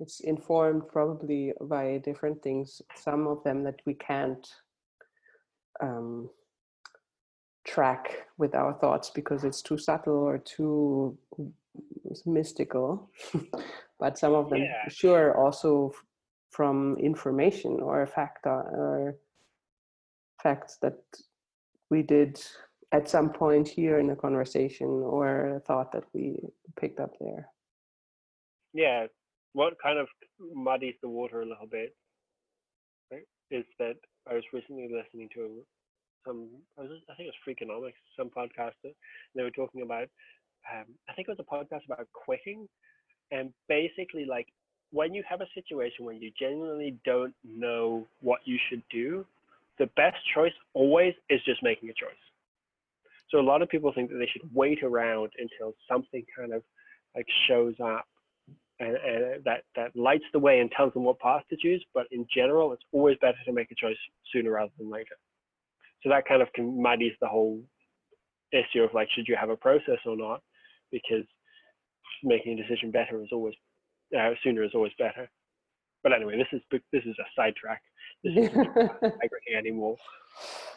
[0.00, 2.82] it's informed probably by different things.
[2.94, 4.46] Some of them that we can't
[5.80, 6.30] um,
[7.64, 11.16] track with our thoughts because it's too subtle or too
[12.26, 13.10] mystical.
[14.00, 14.88] but some of them, Yeah.
[14.88, 15.92] sure, also
[16.50, 19.16] from information or a fact or
[20.42, 20.98] facts that
[21.90, 22.40] we did
[22.92, 26.38] at some point here in the conversation or a thought that we
[26.78, 27.48] picked up there.
[28.72, 29.06] yeah
[29.52, 30.06] what kind of
[30.54, 31.94] muddies the water a little bit
[33.12, 33.96] right is that
[34.30, 35.62] i was recently listening to
[36.26, 36.48] some
[36.78, 40.08] I, think it was freakonomics some podcaster and they were talking about
[40.72, 42.68] um, i think it was a podcast about quitting
[43.30, 44.46] and basically like
[44.92, 49.24] when you have a situation when you genuinely don't know what you should do
[49.80, 52.22] the best choice always is just making a choice
[53.30, 56.62] so a lot of people think that they should wait around until something kind of
[57.14, 58.04] like shows up
[58.80, 61.84] and, and that that lights the way and tells them what path to choose.
[61.94, 63.96] But in general, it's always better to make a choice
[64.32, 65.16] sooner rather than later.
[66.02, 67.60] So that kind of muddies the whole
[68.52, 70.40] issue of like, should you have a process or not?
[70.90, 71.24] Because
[72.24, 73.54] making a decision better is always
[74.18, 75.30] uh, sooner is always better.
[76.02, 77.82] But anyway, this is this is a sidetrack.
[78.24, 79.96] This isn't integrity anymore.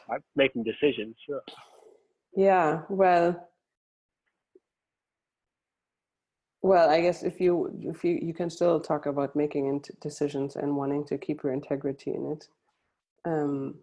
[0.10, 1.16] Uh, making decisions.
[2.36, 3.50] Yeah, well,
[6.62, 10.76] well, I guess if you if you you can still talk about making decisions and
[10.76, 12.48] wanting to keep your integrity in it.
[13.26, 13.76] Um,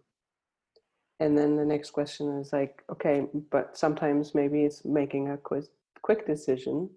[1.19, 5.65] and then the next question is like, okay, but sometimes maybe it's making a quick
[6.01, 6.89] quick decision,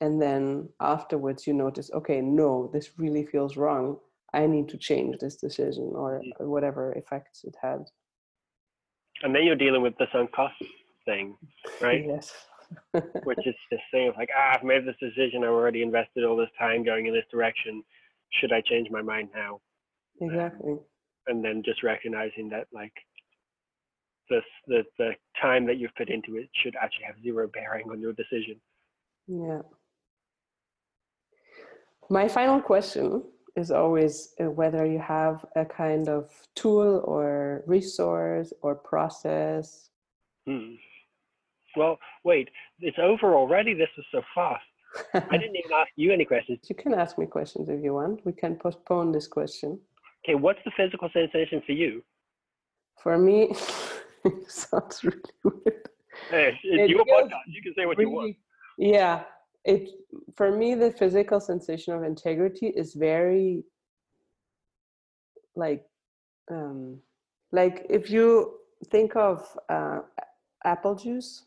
[0.00, 3.98] and then afterwards you notice, okay, no, this really feels wrong.
[4.32, 6.46] I need to change this decision or Mm.
[6.46, 7.84] whatever effects it had.
[9.22, 10.54] And then you're dealing with the sunk cost
[11.04, 11.36] thing,
[11.80, 12.04] right?
[12.06, 12.32] Yes.
[13.24, 15.42] which is this thing of like, ah, I've made this decision.
[15.42, 17.82] I've already invested all this time going in this direction.
[18.40, 19.60] Should I change my mind now?
[20.20, 20.76] exactly.
[21.26, 22.92] And then just recognizing that like
[24.30, 25.10] this the the
[25.40, 28.60] time that you've put into it should actually have zero bearing on your decision.
[29.26, 29.62] Yeah.
[32.10, 33.22] My final question
[33.56, 39.90] is always uh, whether you have a kind of tool or resource or process.
[40.44, 40.74] Hmm.
[41.76, 42.48] Well, wait,
[42.80, 43.74] it's over already.
[43.74, 44.64] This is so fast.
[45.14, 46.58] I didn't even ask you any questions.
[46.68, 48.26] you can ask me questions if you want.
[48.26, 49.78] We can postpone this question.
[50.24, 52.02] Okay, what's the physical sensation for you?
[53.00, 53.54] For me,
[54.24, 55.88] it sounds really weird.
[56.28, 57.46] Hey, it's It your podcast.
[57.46, 58.36] You can say what you want.
[58.76, 59.22] Yeah,
[59.64, 59.90] it
[60.36, 63.64] for me the physical sensation of integrity is very
[65.56, 65.84] like
[66.50, 66.98] um
[67.52, 68.54] like if you
[68.90, 69.98] think of uh,
[70.64, 71.44] apple juice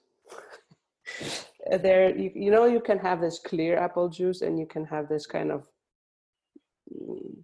[1.82, 5.08] there you, you know you can have this clear apple juice and you can have
[5.10, 5.68] this kind of
[6.94, 7.44] mm,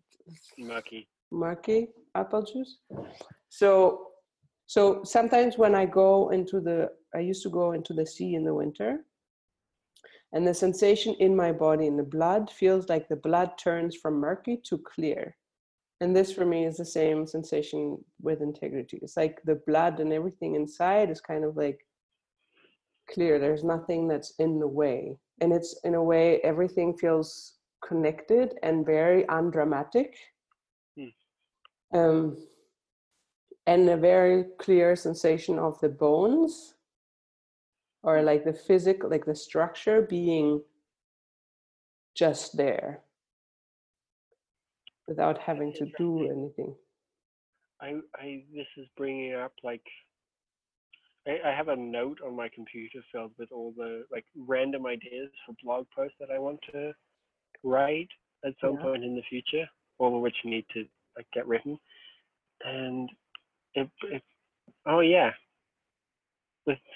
[0.57, 1.07] Murky.
[1.31, 2.77] murky apple juice
[3.49, 4.09] so
[4.69, 8.43] So sometimes when I go into the, I used to go into the sea in
[8.43, 9.03] the winter,
[10.33, 14.15] and the sensation in my body in the blood feels like the blood turns from
[14.15, 15.35] murky to clear.
[16.01, 18.99] And this for me is the same sensation with integrity.
[19.01, 21.79] It's like the blood and everything inside is kind of like
[23.11, 23.39] clear.
[23.39, 25.17] There's nothing that's in the way.
[25.41, 27.55] And it's in a way, everything feels
[27.85, 30.15] connected and very undramatic.
[30.97, 31.97] Hmm.
[31.97, 32.37] Um,
[33.65, 36.75] and a very clear sensation of the bones
[38.03, 40.61] or like the physical like the structure being
[42.15, 43.01] just there
[45.07, 46.75] without having to do anything
[47.81, 49.83] i i this is bringing up like
[51.27, 55.29] I, I have a note on my computer filled with all the like random ideas
[55.45, 56.93] for blog posts that I want to
[57.63, 58.09] write
[58.45, 58.83] at some yeah.
[58.83, 60.85] point in the future, all of which need to
[61.17, 61.77] like get written.
[62.65, 63.09] And
[63.73, 64.23] it, it
[64.87, 65.31] oh yeah,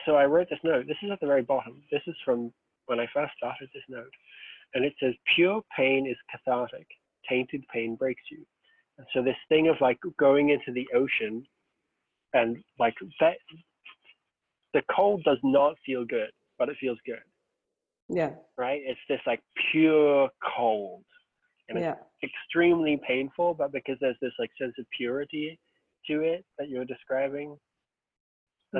[0.06, 0.86] so I wrote this note.
[0.88, 1.82] This is at the very bottom.
[1.92, 2.52] This is from
[2.86, 4.12] when I first started this note.
[4.74, 6.88] And it says, pure pain is cathartic.
[7.30, 8.46] Tainted pain breaks you.
[8.98, 11.46] And so this thing of like going into the ocean
[12.34, 13.38] and like that,
[14.74, 17.22] the cold does not feel good, but it feels good.
[18.10, 18.32] Yeah.
[18.58, 18.82] Right?
[18.84, 19.42] It's this like
[19.72, 21.04] pure cold.
[21.70, 21.96] And yeah.
[22.22, 25.58] it's extremely painful, but because there's this like sense of purity
[26.08, 27.58] to it that you're describing,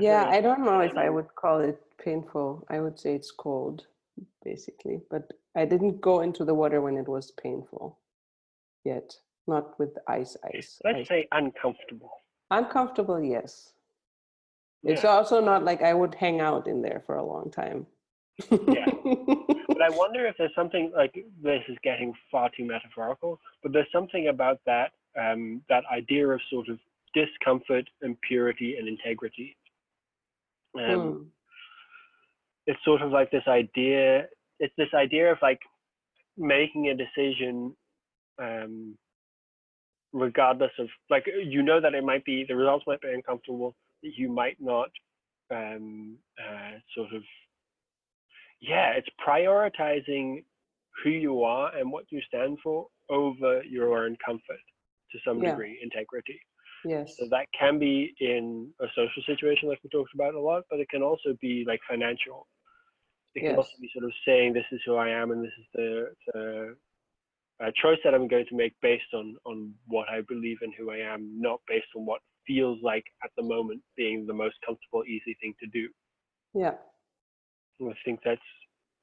[0.02, 2.66] yeah, I don't know if I would call it painful.
[2.70, 3.86] I would say it's cold,
[4.44, 5.02] basically.
[5.10, 8.00] But I didn't go into the water when it was painful
[8.84, 9.16] yet.
[9.48, 10.80] Not with ice, ice.
[10.86, 11.08] Let's ice.
[11.08, 12.12] say uncomfortable.
[12.50, 13.74] Uncomfortable, yes.
[14.84, 14.94] Yeah.
[14.94, 17.86] It's also not like I would hang out in there for a long time.
[18.50, 18.86] yeah.
[19.68, 23.92] But I wonder if there's something like this is getting far too metaphorical, but there's
[23.92, 26.80] something about that um, that idea of sort of
[27.14, 29.56] discomfort and purity and integrity
[30.76, 31.26] um, mm.
[32.66, 34.28] It's sort of like this idea.
[34.60, 35.60] It's this idea of like
[36.38, 37.76] making a decision,
[38.42, 38.98] um,
[40.14, 43.76] regardless of like you know that it might be the results might be uncomfortable.
[44.02, 44.90] That you might not
[45.52, 47.24] um, uh, sort of
[48.62, 48.94] yeah.
[48.94, 50.44] It's prioritizing
[51.04, 54.64] who you are and what you stand for over your own comfort
[55.12, 55.50] to some yeah.
[55.52, 56.40] degree, integrity.
[56.86, 57.16] Yes.
[57.18, 60.80] So that can be in a social situation, like we talked about a lot, but
[60.80, 62.48] it can also be like financial.
[63.36, 63.52] It yes.
[63.52, 66.14] can also be sort of saying, "This is who I am, and this is the,
[66.34, 66.76] the
[67.64, 70.92] uh, choice that I'm going to make based on on what I believe and who
[70.92, 75.04] I am, not based on what feels like at the moment being the most comfortable,
[75.06, 75.90] easy thing to do."
[76.54, 76.76] Yeah.
[77.82, 78.42] I think that's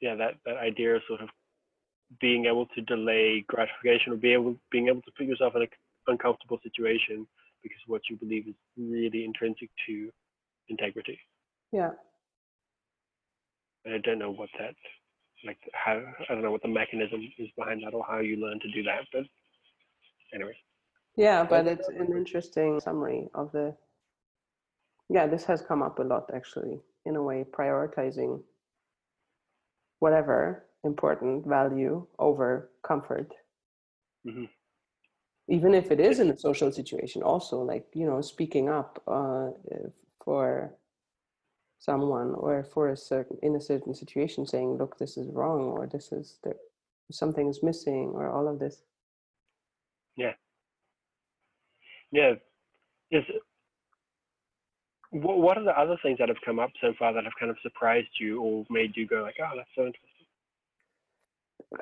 [0.01, 1.29] yeah that that idea of sort of
[2.21, 5.69] being able to delay gratification or be able being able to put yourself in an
[6.09, 7.27] uncomfortable situation
[7.63, 10.11] because what you believe is really intrinsic to
[10.69, 11.19] integrity.
[11.73, 11.91] Yeah.
[13.85, 14.75] And I don't know what that,
[15.47, 18.61] like, how, I don't know what the mechanism is behind that or how you learn
[18.61, 19.23] to do that, but
[20.35, 20.57] anyway.
[21.17, 23.75] Yeah, but it's an interesting summary of the,
[25.09, 28.41] yeah, this has come up a lot actually, in a way, prioritizing
[29.99, 33.33] whatever important value over comfort.
[34.27, 34.45] Mm-hmm
[35.51, 39.49] even if it is in a social situation also like you know speaking up uh,
[40.25, 40.73] for
[41.79, 45.87] someone or for a certain in a certain situation saying look this is wrong or
[45.87, 46.57] this is there
[47.13, 48.83] something is missing or all of this.
[50.17, 50.33] Yeah.
[52.13, 52.35] Yeah.
[53.11, 53.25] Is
[55.11, 57.57] what are the other things that have come up so far that have kind of
[57.63, 60.20] surprised you or made you go like oh that's so interesting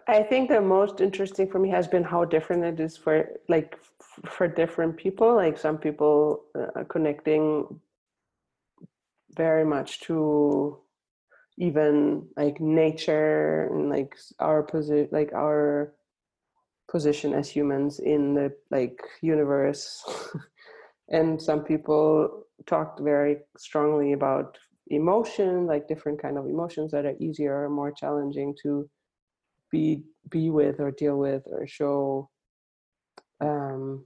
[0.07, 3.77] I think the most interesting for me has been how different it is for like
[3.79, 5.35] f- for different people.
[5.35, 7.81] Like some people uh, connecting
[9.37, 10.79] very much to
[11.59, 15.95] even like nature and like our position, like our
[16.91, 20.05] position as humans in the like universe.
[21.11, 24.59] and some people talked very strongly about
[24.89, 28.89] emotion, like different kind of emotions that are easier or more challenging to
[29.71, 32.29] be be with or deal with or show
[33.41, 34.05] um,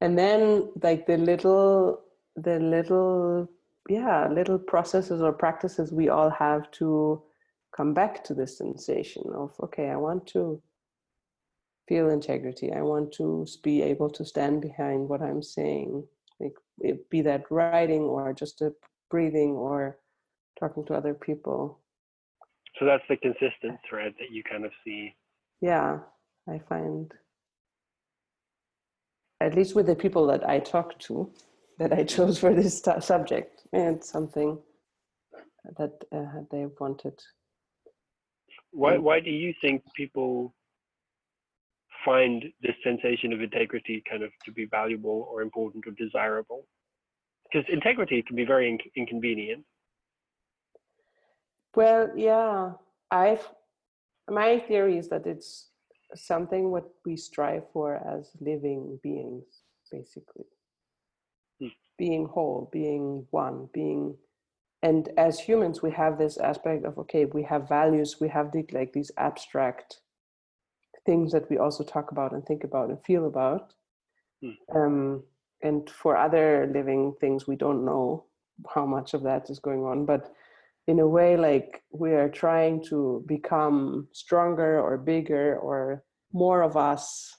[0.00, 2.00] and then like the little
[2.36, 3.48] the little
[3.88, 7.22] yeah little processes or practices we all have to
[7.76, 10.60] come back to the sensation of okay i want to
[11.88, 12.72] feel integrity.
[12.72, 16.04] I want to be able to stand behind what i'm saying.
[16.40, 16.54] Like
[17.10, 18.72] be that writing or just a
[19.10, 19.98] breathing or
[20.58, 21.80] talking to other people
[22.78, 25.14] so that's the consistent thread that you kind of see
[25.60, 25.98] yeah
[26.48, 27.12] i find
[29.40, 31.30] at least with the people that I talk to,
[31.78, 34.58] that I chose for this subject, and something
[35.78, 37.18] that uh, they wanted.
[38.72, 40.54] Why, why do you think people
[42.04, 46.66] find this sensation of integrity kind of to be valuable or important or desirable?
[47.50, 49.64] Because integrity can be very inc- inconvenient.
[51.76, 52.72] Well, yeah,
[53.10, 53.46] I've
[54.28, 55.68] my theory is that it's
[56.14, 59.44] something what we strive for as living beings,
[59.92, 60.46] basically.
[61.60, 61.68] Hmm.
[61.98, 64.16] Being whole, being one, being
[64.82, 68.64] and as humans we have this aspect of okay we have values we have the,
[68.72, 70.00] like these abstract
[71.04, 73.72] things that we also talk about and think about and feel about
[74.44, 74.54] mm.
[74.74, 75.22] um,
[75.62, 78.24] and for other living things we don't know
[78.74, 80.32] how much of that is going on but
[80.86, 86.76] in a way like we are trying to become stronger or bigger or more of
[86.76, 87.36] us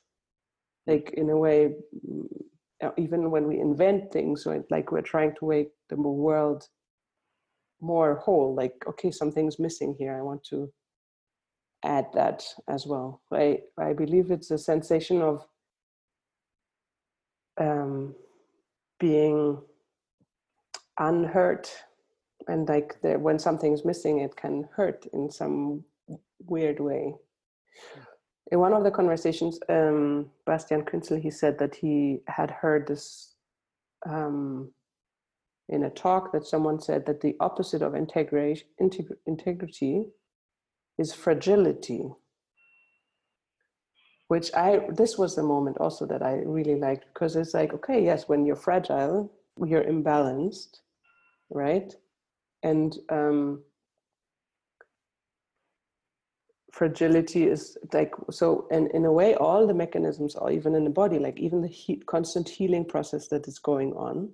[0.86, 1.74] like in a way
[2.10, 2.26] mm,
[2.98, 6.64] even when we invent things like we're trying to make the world
[7.82, 10.72] more whole like okay something's missing here i want to
[11.84, 13.22] add that as well.
[13.32, 15.46] I i believe it's a sensation of
[17.60, 18.16] um,
[19.00, 19.62] being
[21.00, 21.72] unhurt
[22.48, 25.84] and like the, when something's missing it can hurt in some
[26.46, 27.14] weird way.
[28.52, 33.34] In one of the conversations um, bastian künzel he said that he had heard this
[34.08, 34.72] um,
[35.70, 38.64] in a talk that someone said that the opposite of integrity,
[39.26, 40.06] integrity
[40.98, 42.10] is fragility
[44.28, 48.04] which i this was the moment also that i really liked because it's like okay
[48.04, 49.32] yes when you're fragile
[49.66, 50.80] you're imbalanced
[51.50, 51.96] right
[52.64, 53.62] and um,
[56.72, 60.90] fragility is like so and in a way all the mechanisms are even in the
[60.90, 64.30] body like even the heat, constant healing process that is going on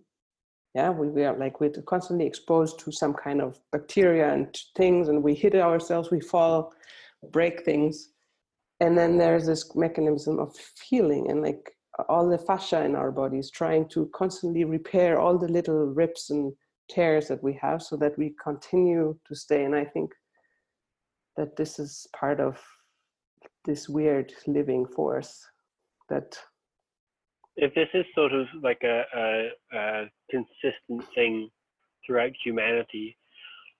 [0.75, 5.07] yeah we, we are like we're constantly exposed to some kind of bacteria and things
[5.07, 6.73] and we hit ourselves we fall
[7.31, 8.09] break things.
[8.79, 11.71] And then there's this mechanism of healing and like
[12.09, 16.53] all the fascia in our bodies trying to constantly repair all the little rips and
[16.89, 20.11] tears that we have so that we continue to stay and i think
[21.37, 22.59] that this is part of
[23.65, 25.45] this weird living force
[26.09, 26.37] that
[27.55, 31.49] if this is sort of like a, a, a consistent thing
[32.05, 33.17] throughout humanity,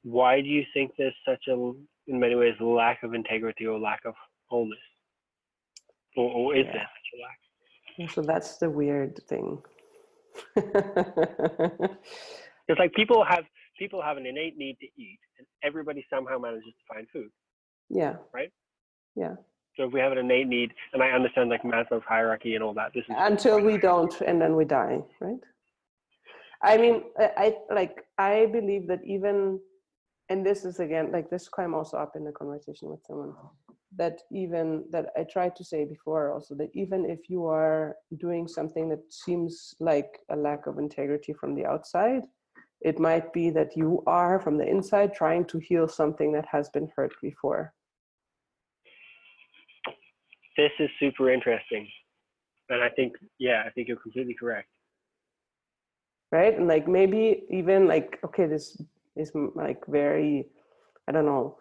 [0.04, 4.02] why do you think there's such a, in many ways, lack of integrity or lack
[4.06, 4.14] of
[4.48, 4.78] wholeness?
[6.16, 6.74] Or, or is yeah.
[6.74, 8.12] there such a lack?
[8.12, 9.62] So that's the weird thing.
[12.68, 13.44] it's like people have
[13.78, 17.30] people have an innate need to eat, and everybody somehow manages to find food.
[17.90, 18.16] Yeah.
[18.34, 18.52] Right.
[19.16, 19.36] Yeah.
[19.76, 22.74] So if we have an innate need, and I understand like Maslow's hierarchy and all
[22.76, 25.40] that, this is until we don't, and then we die, right?
[26.64, 29.60] I mean, I, I like I believe that even,
[30.30, 33.34] and this is again like this came also up in a conversation with someone
[33.96, 38.48] that even that I tried to say before also that even if you are doing
[38.48, 42.24] something that seems like a lack of integrity from the outside,
[42.84, 46.70] it might be that you are from the inside trying to heal something that has
[46.70, 47.74] been hurt before
[50.58, 51.88] this is super interesting.
[52.70, 54.68] And I think, yeah, I think you're completely correct.
[56.32, 56.58] Right.
[56.58, 58.82] And like maybe even like, okay, this
[59.16, 60.48] is like very,
[61.08, 61.58] I don't know,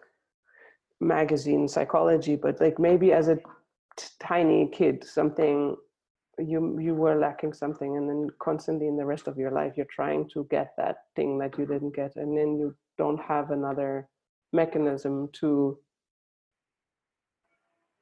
[0.99, 5.75] magazine psychology, but like maybe as a t- tiny kid, something
[6.39, 9.85] you you were lacking something and then constantly in the rest of your life you're
[9.85, 14.07] trying to get that thing that you didn't get and then you don't have another
[14.51, 15.77] mechanism to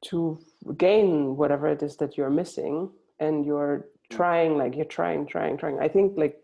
[0.03, 0.39] to
[0.77, 5.79] gain whatever it is that you're missing and you're trying like you're trying trying trying.
[5.79, 6.43] I think like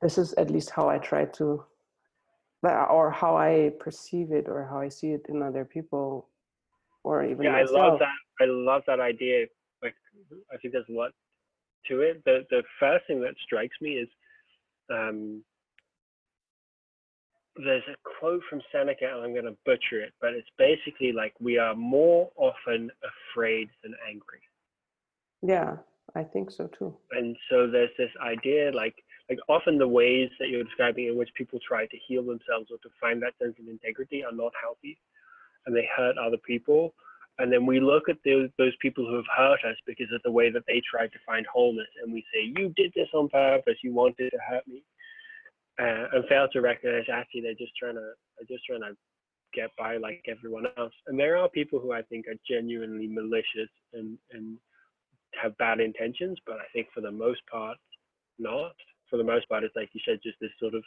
[0.00, 1.64] this is at least how i try to
[2.62, 6.28] or how i perceive it or how i see it in other people
[7.04, 7.78] or even yeah myself.
[7.78, 9.46] i love that i love that idea
[9.82, 9.94] like
[10.52, 11.12] i think there's a lot
[11.86, 14.08] to it the the first thing that strikes me is
[14.90, 15.42] um
[17.56, 21.34] there's a quote from Seneca, and I'm going to butcher it, but it's basically like
[21.40, 24.40] we are more often afraid than angry.
[25.42, 25.76] Yeah,
[26.14, 26.96] I think so too.
[27.12, 28.94] And so there's this idea, like
[29.28, 32.78] like often the ways that you're describing in which people try to heal themselves or
[32.78, 34.98] to find that sense of integrity are not healthy,
[35.66, 36.94] and they hurt other people.
[37.40, 40.30] And then we look at those those people who have hurt us because of the
[40.30, 43.76] way that they tried to find wholeness, and we say, "You did this on purpose.
[43.82, 44.82] You wanted to hurt me."
[45.80, 48.96] uh, and fail to recognize actually they're just trying to they're just trying to
[49.54, 50.92] get by like everyone else.
[51.06, 54.58] And there are people who I think are genuinely malicious and and
[55.40, 57.78] have bad intentions, but I think for the most part,
[58.38, 58.72] not.
[59.08, 60.84] For the most part, it's like you said, just this sort of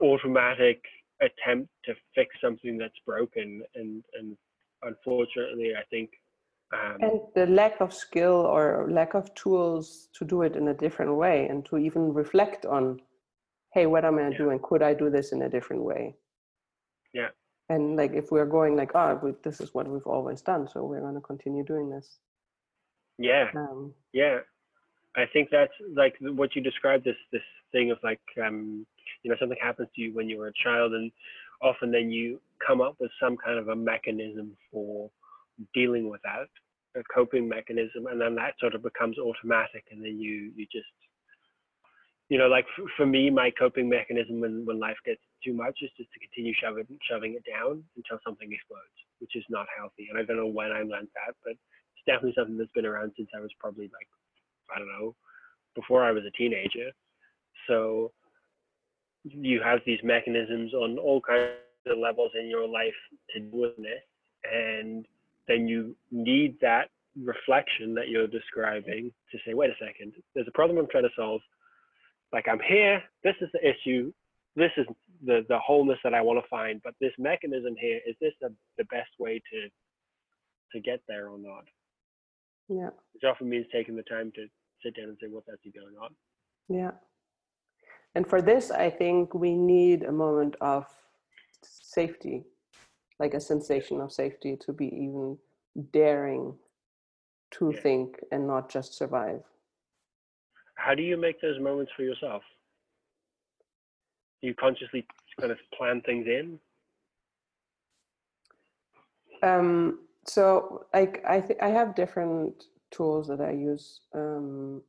[0.00, 0.80] automatic
[1.20, 4.36] attempt to fix something that's broken, and and
[4.86, 6.10] unfortunately, I think.
[6.72, 10.74] Um, and the lack of skill or lack of tools to do it in a
[10.74, 13.00] different way and to even reflect on
[13.74, 14.38] hey what am i yeah.
[14.38, 14.58] doing?
[14.62, 16.16] Could i do this in a different way?
[17.12, 17.28] Yeah.
[17.68, 21.00] And like if we're going like oh this is what we've always done so we're
[21.00, 22.18] going to continue doing this.
[23.18, 23.50] Yeah.
[23.54, 24.38] Um, yeah.
[25.16, 28.86] I think that's like what you described this this thing of like um
[29.22, 31.12] you know something happens to you when you were a child and
[31.62, 35.10] often then you come up with some kind of a mechanism for
[35.72, 36.48] dealing with that
[36.96, 40.86] a coping mechanism and then that sort of becomes automatic and then you you just
[42.28, 45.78] you know, like for, for me, my coping mechanism when, when life gets too much
[45.82, 50.08] is just to continue shoving shoving it down until something explodes, which is not healthy.
[50.08, 53.12] And I don't know when I learned that, but it's definitely something that's been around
[53.16, 54.08] since I was probably like,
[54.74, 55.14] I don't know,
[55.74, 56.90] before I was a teenager.
[57.68, 58.12] So
[59.24, 61.52] you have these mechanisms on all kinds
[61.86, 62.94] of levels in your life
[63.32, 64.02] to deal with this,
[64.52, 65.06] and
[65.48, 66.90] then you need that
[67.22, 71.10] reflection that you're describing to say, wait a second, there's a problem I'm trying to
[71.16, 71.40] solve
[72.32, 74.12] like I'm here, this is the issue,
[74.56, 74.86] this is
[75.24, 78.52] the the wholeness that I want to find, but this mechanism here is this the,
[78.76, 79.68] the best way to
[80.72, 81.64] to get there or not?
[82.68, 82.90] Yeah.
[83.12, 84.46] Which often means taking the time to
[84.82, 86.10] sit down and say what's actually going on.
[86.68, 86.90] Yeah.
[88.14, 90.86] And for this, I think we need a moment of
[91.62, 92.44] safety,
[93.18, 95.38] like a sensation of safety to be even
[95.92, 96.54] daring
[97.52, 97.80] to yeah.
[97.80, 99.42] think and not just survive
[100.84, 102.42] how do you make those moments for yourself?
[104.40, 105.06] Do you consciously
[105.40, 106.58] kind of plan things in?
[109.42, 114.82] Um, so like I th- I have different tools that I use um,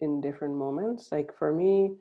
[0.00, 1.10] in different moments.
[1.12, 1.92] Like for me,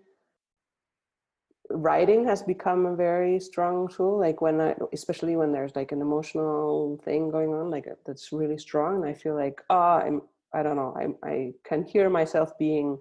[1.70, 4.20] writing has become a very strong tool.
[4.20, 8.58] Like when I, especially when there's like an emotional thing going on, like that's really
[8.58, 10.22] strong, and I feel like ah, oh, I'm
[10.54, 12.98] I don't know, I, I can hear myself being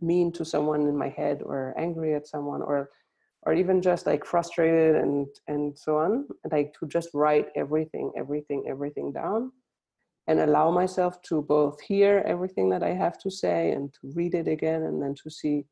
[0.00, 2.90] mean to someone in my head or angry at someone or
[3.42, 8.64] or even just like frustrated and and so on like to just write everything everything
[8.68, 9.50] everything down
[10.28, 14.34] and allow myself to both hear everything that i have to say and to read
[14.34, 15.64] it again and then to see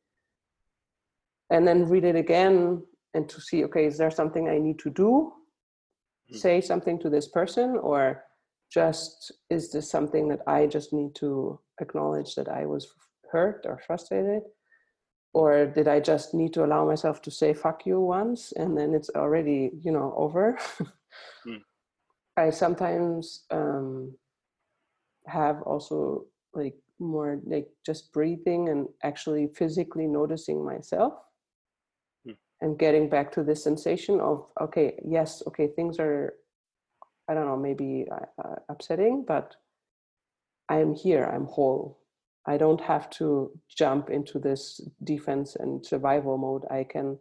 [1.50, 2.82] and then read it again
[3.14, 6.36] and to see okay is there something i need to do mm-hmm.
[6.36, 8.24] say something to this person or
[8.70, 12.88] just is this something that I just need to acknowledge that I was
[13.30, 14.42] hurt or frustrated?
[15.34, 18.94] Or did I just need to allow myself to say fuck you once and then
[18.94, 20.58] it's already, you know, over?
[21.46, 21.60] mm.
[22.36, 24.14] I sometimes um,
[25.26, 26.24] have also
[26.54, 31.12] like more like just breathing and actually physically noticing myself
[32.26, 32.34] mm.
[32.62, 36.34] and getting back to this sensation of okay yes okay things are
[37.28, 39.56] I don't know, maybe uh, uh, upsetting, but
[40.68, 41.98] I am here, I'm whole.
[42.46, 46.64] I don't have to jump into this defense and survival mode.
[46.70, 47.18] I can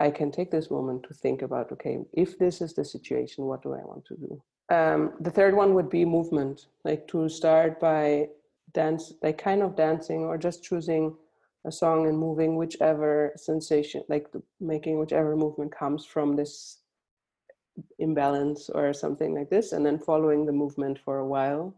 [0.00, 3.62] I can take this moment to think about okay, if this is the situation, what
[3.62, 4.42] do I want to do?
[4.70, 8.28] Um, the third one would be movement, like to start by
[8.72, 11.14] dance, like kind of dancing or just choosing
[11.66, 16.78] a song and moving whichever sensation, like the, making whichever movement comes from this
[17.98, 21.74] imbalance or something like this and then following the movement for a while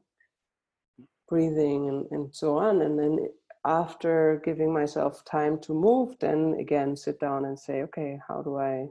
[1.29, 2.83] breathing and, and so on.
[2.83, 3.29] And then
[3.67, 8.57] after giving myself time to move then again sit down and say okay how do
[8.57, 8.87] i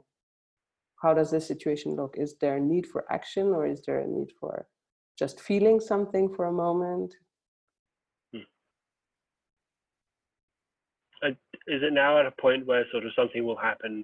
[1.05, 4.07] how does this situation look is there a need for action or is there a
[4.07, 4.65] need for
[5.17, 7.13] just feeling something for a moment
[8.33, 8.47] hmm.
[11.75, 14.03] is it now at a point where sort of something will happen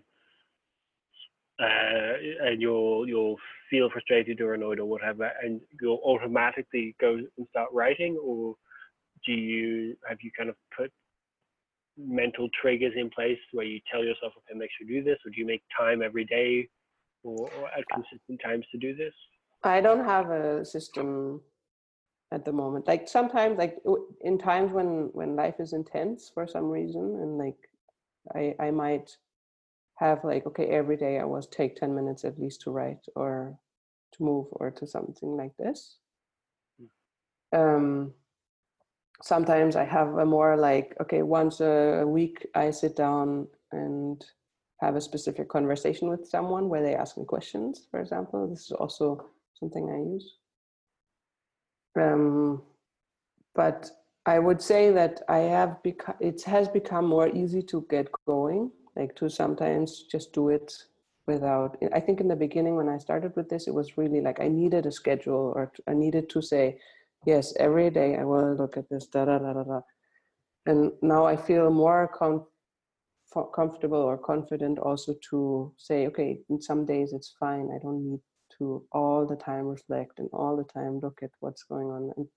[1.61, 2.13] uh,
[2.47, 3.37] and you'll you'll
[3.69, 8.55] feel frustrated or annoyed or whatever, and you'll automatically go and start writing, or
[9.25, 10.91] do you have you kind of put
[11.97, 15.29] mental triggers in place where you tell yourself, okay, make sure you do this, or
[15.29, 16.67] do you make time every day,
[17.23, 19.13] or, or at consistent times to do this?
[19.63, 21.41] I don't have a system
[22.31, 22.87] at the moment.
[22.87, 23.77] Like sometimes, like
[24.21, 27.57] in times when when life is intense for some reason, and like
[28.35, 29.17] I I might
[30.01, 33.57] have like okay every day i was take 10 minutes at least to write or
[34.11, 35.97] to move or to something like this
[36.79, 37.59] hmm.
[37.59, 38.13] um,
[39.21, 44.25] sometimes i have a more like okay once a week i sit down and
[44.81, 48.47] have a specific conversation with someone where they ask me questions for example.
[48.47, 49.29] This is also
[49.59, 50.37] something i use.
[51.99, 52.63] Um,
[53.53, 53.91] but
[54.25, 58.71] I would say that I have become it has become more easy to get going,
[58.95, 60.73] like to sometimes just do it
[61.27, 64.39] without I think in the beginning when I started with this it was really like
[64.39, 66.79] I needed a schedule or I needed to say
[67.25, 69.81] yes every day I will look at this da da da da da.
[70.65, 72.45] And now I feel more com-
[73.53, 78.19] comfortable or confident also to say okay in some days it's fine I don't need
[78.57, 82.27] to all the time reflect and all the time look at what's going on and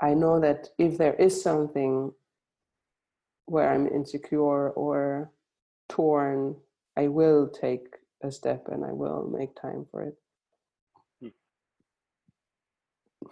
[0.00, 2.12] I know that if there is something
[3.44, 5.30] where I'm insecure or
[5.90, 6.56] torn,
[6.96, 7.86] I will take
[8.22, 10.14] a step and I will make time for it.
[11.20, 13.28] Hmm.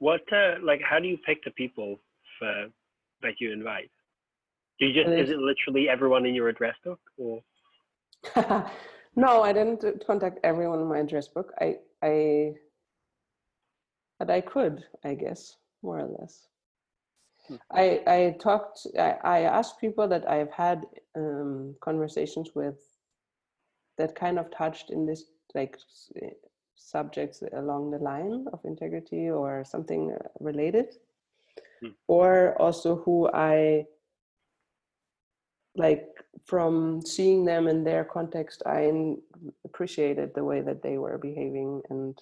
[0.00, 2.00] What, uh, like, how do you pick the people
[2.38, 2.66] for,
[3.22, 3.90] that you invite?
[4.82, 7.40] Do you just, is it literally everyone in your address book or?
[9.14, 11.52] no, I didn't contact everyone in my address book.
[11.60, 12.54] I, I,
[14.18, 15.54] but I could, I guess
[15.84, 16.48] more or less.
[17.46, 17.54] Hmm.
[17.70, 20.84] I, I talked, I, I asked people that I've had
[21.16, 22.82] um, conversations with
[23.98, 25.78] that kind of touched in this like
[26.74, 30.86] subjects along the line of integrity or something uh, related,
[31.80, 31.90] hmm.
[32.08, 33.84] or also who I
[35.74, 36.08] like
[36.44, 39.16] from seeing them in their context, I
[39.64, 42.18] appreciated the way that they were behaving and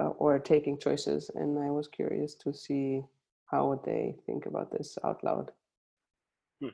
[0.00, 3.02] uh, or taking choices and i was curious to see
[3.46, 5.50] how would they think about this out loud.
[6.60, 6.68] Hmm.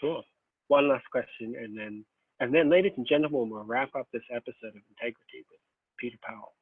[0.00, 0.22] sure
[0.68, 2.04] one last question and then
[2.40, 5.60] and then ladies and gentlemen we'll wrap up this episode of integrity with
[5.98, 6.54] peter powell.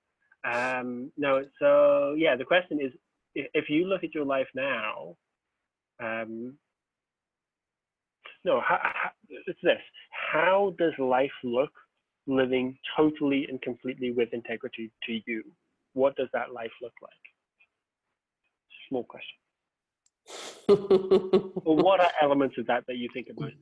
[0.44, 2.92] Um no so yeah the question is
[3.34, 5.16] if, if you look at your life now
[6.00, 6.58] um
[8.48, 9.10] no how, how,
[9.46, 9.78] it's this
[10.32, 11.72] how does life look
[12.26, 15.42] living totally and completely with integrity to you?
[15.94, 17.24] What does that life look like?
[18.88, 19.38] Small question.
[20.68, 23.52] well, what are elements of that that you think about?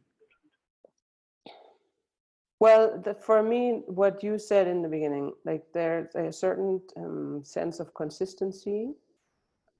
[2.58, 7.42] Well, the, for me, what you said in the beginning, like there's a certain um,
[7.44, 8.94] sense of consistency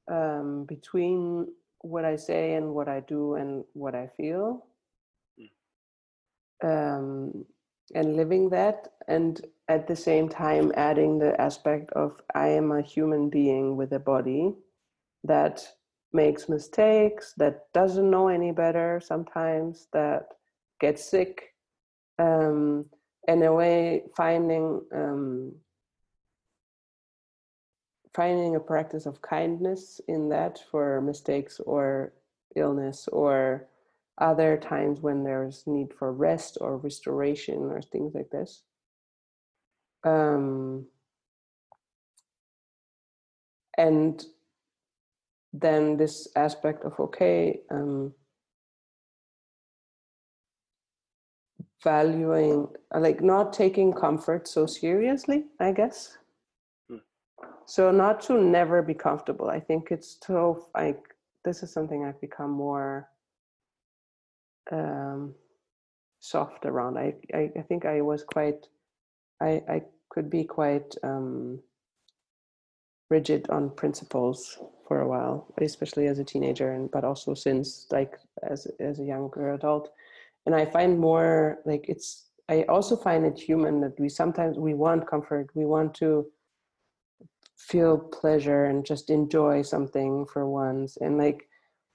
[0.09, 1.49] um, between
[1.81, 4.66] what I say and what I do and what I feel.
[6.63, 7.45] Um,
[7.95, 12.83] and living that and at the same time adding the aspect of i am a
[12.83, 14.55] human being with a body
[15.25, 15.67] that
[16.13, 20.29] makes mistakes that doesn't know any better sometimes that
[20.81, 21.55] gets sick
[22.19, 22.87] um,
[23.29, 25.53] in a way finding um,
[28.15, 32.15] finding a practice of kindness in that for mistakes or
[32.57, 33.69] illness or
[34.19, 38.63] other times when there's need for rest or restoration or things like this.
[40.05, 40.87] Um,
[43.77, 44.25] and
[45.53, 48.13] then this aspect of okay um,
[51.83, 56.19] valuing like not taking comfort so seriously i guess.
[56.89, 56.97] Hmm.
[57.67, 59.49] so not to never be comfortable.
[59.49, 61.03] I think it's so like
[61.45, 63.09] this is something i've become more
[64.73, 65.35] um,
[66.21, 66.99] soft around.
[66.99, 68.67] I, I, I think I was quite,
[69.41, 71.61] I I could be quite um,
[73.11, 74.59] rigid on principles
[74.89, 79.05] for a while, especially as a teenager, and but also since like as as a
[79.05, 79.91] younger adult.
[80.47, 82.25] And I find more like it's.
[82.49, 85.51] I also find it human that we sometimes we want comfort.
[85.55, 86.27] We want to
[87.57, 91.49] feel pleasure and just enjoy something for once and like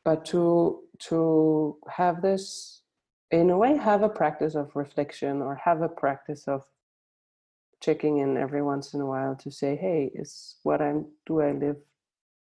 [0.03, 2.81] but to to have this
[3.31, 6.63] in a way have a practice of reflection or have a practice of
[7.81, 11.51] checking in every once in a while to say hey is what i'm do i
[11.51, 11.77] live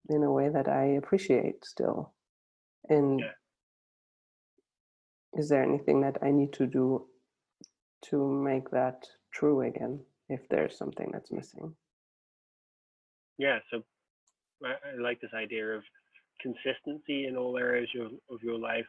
[0.09, 2.13] in a way that i appreciate still
[2.89, 5.39] and yeah.
[5.39, 7.05] is there anything that i need to do
[8.01, 11.73] to make that true again if there's something that's missing
[13.37, 13.83] yeah so
[14.65, 15.83] i, I like this idea of
[16.41, 18.85] consistency in all areas of, of your life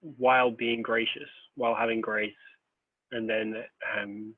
[0.00, 2.32] while being gracious, while having grace.
[3.12, 3.54] And then
[3.98, 4.34] um,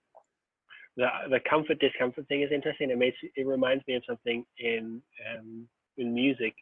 [0.96, 2.90] the the comfort discomfort thing is interesting.
[2.90, 5.02] It makes it reminds me of something in
[5.32, 5.66] um,
[5.96, 6.54] in music.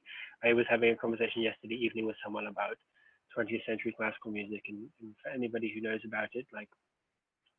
[0.44, 2.76] I was having a conversation yesterday evening with someone about
[3.36, 6.68] 20th century classical music, and, and for anybody who knows about it, like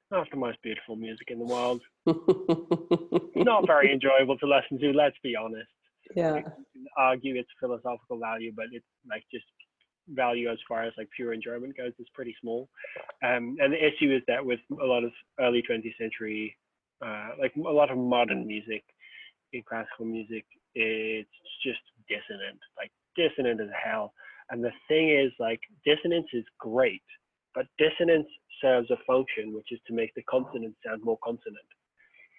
[0.10, 1.82] not the most beautiful music in the world.
[3.36, 4.91] not very enjoyable to listen to.
[4.91, 5.70] Let's be honest
[6.16, 6.39] yeah
[6.97, 9.45] argue its philosophical value but it's like just
[10.10, 12.68] value as far as like pure enjoyment goes is pretty small
[13.24, 16.55] um, and the issue is that with a lot of early 20th century
[17.05, 18.84] uh, like a lot of modern music
[19.53, 20.45] in classical music,
[20.76, 21.30] it's
[21.64, 24.14] just dissonant, like dissonant as hell.
[24.49, 27.03] And the thing is, like, dissonance is great,
[27.53, 28.28] but dissonance
[28.62, 31.70] serves a function, which is to make the consonant sound more consonant.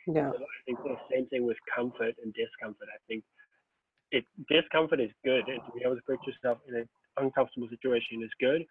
[0.06, 0.30] Yeah.
[0.30, 2.88] So I think the same thing with comfort and discomfort.
[2.92, 3.22] I think
[4.12, 8.22] it discomfort is good, and to be able to put yourself in an uncomfortable situation
[8.22, 8.64] is good,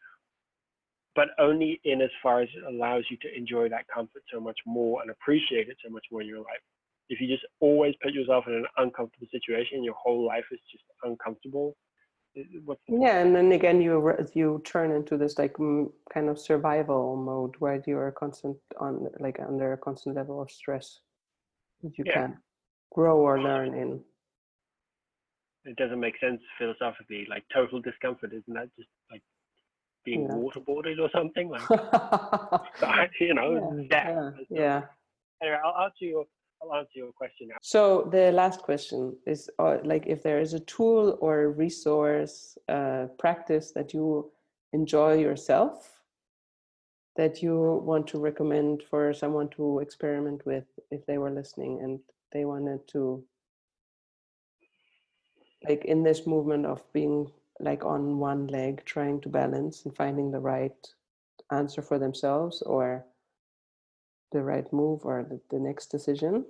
[1.15, 4.57] but only in as far as it allows you to enjoy that comfort so much
[4.65, 6.63] more and appreciate it so much more in your life.
[7.09, 10.83] If you just always put yourself in an uncomfortable situation, your whole life is just
[11.03, 11.75] uncomfortable.
[12.63, 15.55] What's the Yeah, and then again, you you turn into this like
[16.13, 20.51] kind of survival mode where you are constant on like under a constant level of
[20.51, 20.99] stress
[21.81, 22.13] that you Yeah.
[22.13, 22.35] can't
[22.91, 24.03] grow or learn in.
[25.65, 27.25] It doesn't make sense philosophically.
[27.29, 29.21] Like total discomfort, isn't that just like
[30.05, 30.35] being Yeah.
[30.35, 31.49] waterboarded or something?
[31.49, 31.61] Like
[33.19, 34.81] you know, Yeah, yeah, yeah.
[35.41, 36.25] Anyway, I'll answer your
[36.61, 37.55] I'll answer your question now.
[37.61, 42.57] So the last question is uh, like if there is a tool or a resource,
[42.67, 44.31] uh, practice that you
[44.73, 45.99] enjoy yourself
[47.15, 51.99] that you want to recommend for someone to experiment with if they were listening and
[52.31, 53.21] they wanted to
[55.69, 60.31] like in this movement of being like on one leg trying to balance and finding
[60.31, 60.87] the right
[61.51, 63.05] answer for themselves or
[64.31, 66.45] the right move or the, the next decision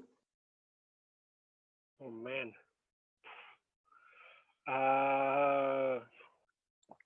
[2.01, 2.53] Oh man.
[4.67, 5.99] Uh,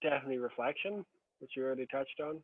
[0.01, 1.05] definitely reflection,
[1.39, 2.37] which you already touched on.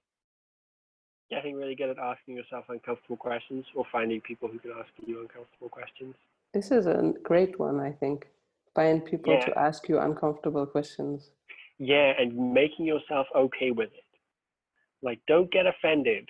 [1.30, 5.22] Getting really good at asking yourself uncomfortable questions or finding people who can ask you
[5.22, 6.16] uncomfortable questions.
[6.54, 8.28] This is a great one, I think.
[8.76, 9.46] Find people Yeah.
[9.46, 11.32] to ask you uncomfortable questions.
[11.78, 14.04] Yeah, and making yourself okay with it.
[15.02, 16.30] Like, don't get offended.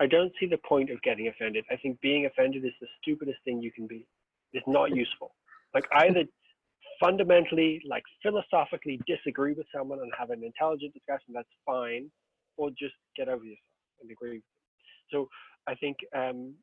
[0.00, 1.64] I don't see the point of getting offended.
[1.70, 4.06] I think being offended is the stupidest thing you can be.
[4.52, 5.34] It's not useful.
[5.74, 6.24] Like, either
[7.00, 12.10] fundamentally, like philosophically disagree with someone and have an intelligent discussion, that's fine,
[12.56, 13.60] or just get over yourself
[14.00, 14.42] and agree.
[15.10, 15.28] So
[15.66, 16.54] I think, um,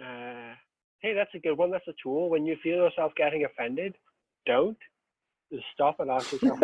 [0.00, 0.54] uh,
[1.00, 1.70] hey, that's a good one.
[1.70, 2.28] That's a tool.
[2.28, 3.96] When you feel yourself getting offended,
[4.48, 4.78] don't
[5.52, 6.58] just stop and ask yourself,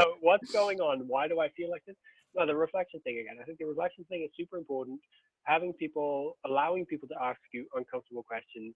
[0.00, 1.06] so what's going on?
[1.06, 1.96] Why do I feel like this?
[2.34, 3.36] No, the reflection thing again.
[3.40, 5.00] I think the reflection thing is super important.
[5.44, 8.74] Having people, allowing people to ask you uncomfortable questions,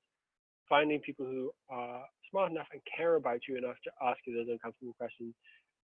[0.69, 4.53] finding people who are smart enough and care about you enough to ask you those
[4.53, 5.35] uncomfortable questions,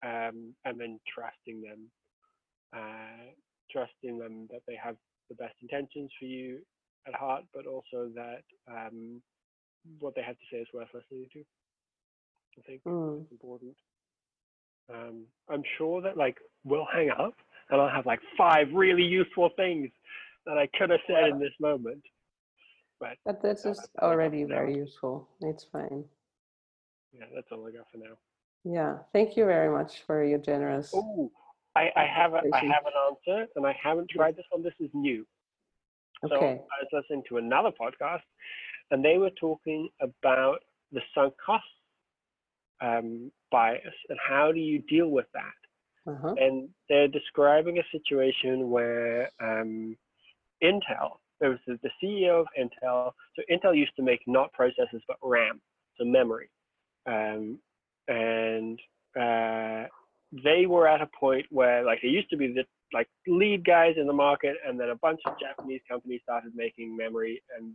[0.04, 1.90] um, and then trusting them,
[2.76, 3.32] uh,
[3.72, 4.96] trusting them that they have
[5.30, 6.60] the best intentions for you
[7.08, 9.20] at heart, but also that um,
[9.98, 11.42] what they have to say is worth listening to.
[12.58, 13.22] I think Mm.
[13.22, 13.76] it's important.
[14.92, 17.34] Um, I'm sure that like we'll hang up
[17.70, 19.90] and I'll have like five really useful things
[20.46, 22.02] that I could have said in this moment.
[23.00, 25.28] But But this is that's I already very useful.
[25.40, 26.04] It's fine.
[27.12, 28.16] yeah, that's all I got for now.
[28.64, 28.98] Yeah.
[29.12, 30.92] Thank you very much for your generous.
[30.94, 31.30] Oh,
[31.76, 34.62] I, I have a I have an answer, and I haven't tried this one.
[34.62, 35.26] This is new.
[36.28, 36.60] So Okay.
[36.60, 38.22] I was listening to another podcast,
[38.90, 41.64] and they were talking about the sunk cost
[42.80, 45.52] um, bias and how do you deal with that.
[46.06, 46.34] Uh-huh.
[46.36, 49.96] and they're describing a situation where um,
[50.62, 55.00] Intel, there was the the CEO of Intel, so Intel used to make not processors
[55.08, 55.62] but RAM,
[55.96, 56.50] so memory,
[57.06, 57.58] um,
[58.06, 58.78] and
[59.18, 59.88] uh,
[60.44, 63.94] they were at a point where like they used to be the like lead guys
[63.96, 67.74] in the market, and then a bunch of Japanese companies started making memory, and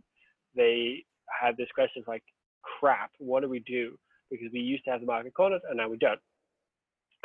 [0.54, 1.04] they
[1.40, 2.24] had this question of like,
[2.62, 3.98] crap, what do we do?
[4.30, 6.20] Because we used to have the market cornered, and now we don't.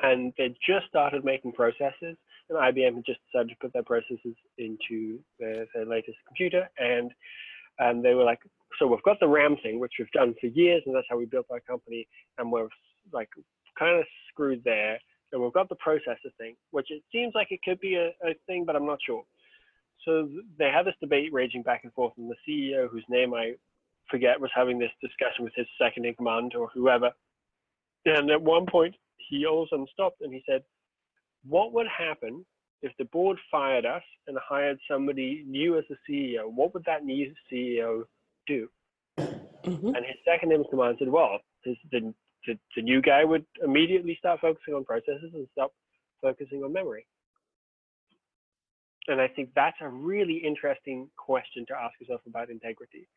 [0.01, 2.18] And they just started making processors
[2.49, 7.12] and IBM had just decided to put their processors into their, their latest computer and
[7.80, 8.39] and they were like
[8.80, 11.26] so we've got the RAM thing which we've done for years and that's how we
[11.26, 12.68] built our company and we're
[13.12, 13.30] like
[13.78, 14.99] kind of screwed there
[15.32, 18.34] and we've got the processor thing which it seems like it could be a, a
[18.47, 19.24] thing but I'm not sure.
[20.03, 20.30] So
[20.60, 23.53] they had this debate raging back and forth and the CEO whose name I
[24.10, 27.12] forget was having this discussion with his second in command or whoever
[28.06, 30.64] and at one point he all of a sudden stopped and he said,
[31.43, 32.45] What would happen
[32.82, 36.51] if the board fired us and hired somebody new as the CEO?
[36.51, 38.03] What would that new CEO
[38.47, 38.70] do?
[39.18, 39.95] Mhm.
[39.95, 42.14] And his second in command said, Well, his, the,
[42.45, 45.74] the, the new guy would immediately start focusing on processes and stop
[46.22, 47.08] focusing on memory.
[49.08, 53.08] And I think that's a really interesting question to ask yourself about integrity.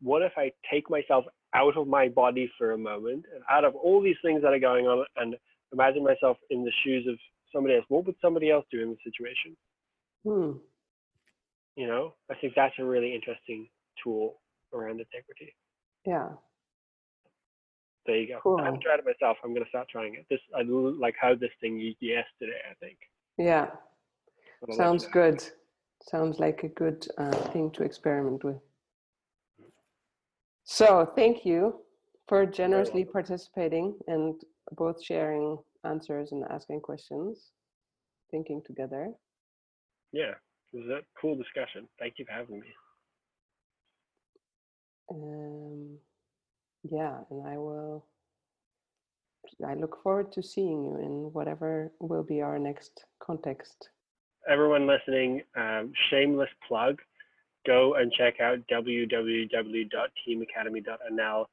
[0.00, 1.24] What if I take myself
[1.54, 4.58] out of my body for a moment and out of all these things that are
[4.58, 5.36] going on and
[5.72, 7.16] imagine myself in the shoes of
[7.52, 7.84] somebody else?
[7.88, 9.56] What would somebody else do in the situation?
[10.24, 10.58] Hmm.
[11.76, 13.68] You know, I think that's a really interesting
[14.02, 14.40] tool
[14.74, 15.54] around integrity.
[16.04, 16.30] Yeah.
[18.06, 18.40] there you go.
[18.42, 18.60] Cool.
[18.60, 19.36] I haven't tried it myself.
[19.44, 20.26] I'm going to start trying it.
[20.30, 22.58] This I like how this thing used yesterday.
[22.70, 22.98] I think.
[23.36, 23.66] Yeah,
[24.60, 25.44] But I'll let you sounds good.
[26.02, 28.60] Sounds like a good uh, thing to experiment with.
[30.70, 31.80] So, thank you
[32.28, 34.34] for generously participating and
[34.72, 37.52] both sharing answers and asking questions,
[38.30, 39.14] thinking together.
[40.12, 40.34] Yeah,
[40.74, 41.88] it was a cool discussion.
[41.98, 42.66] Thank you for having me.
[45.10, 45.96] Um,
[46.82, 48.04] yeah, and I will.
[49.66, 53.88] I look forward to seeing you in whatever will be our next context.
[54.46, 56.98] Everyone listening, um, shameless plug.
[57.66, 61.46] Go and check out www.teamacademy.nl.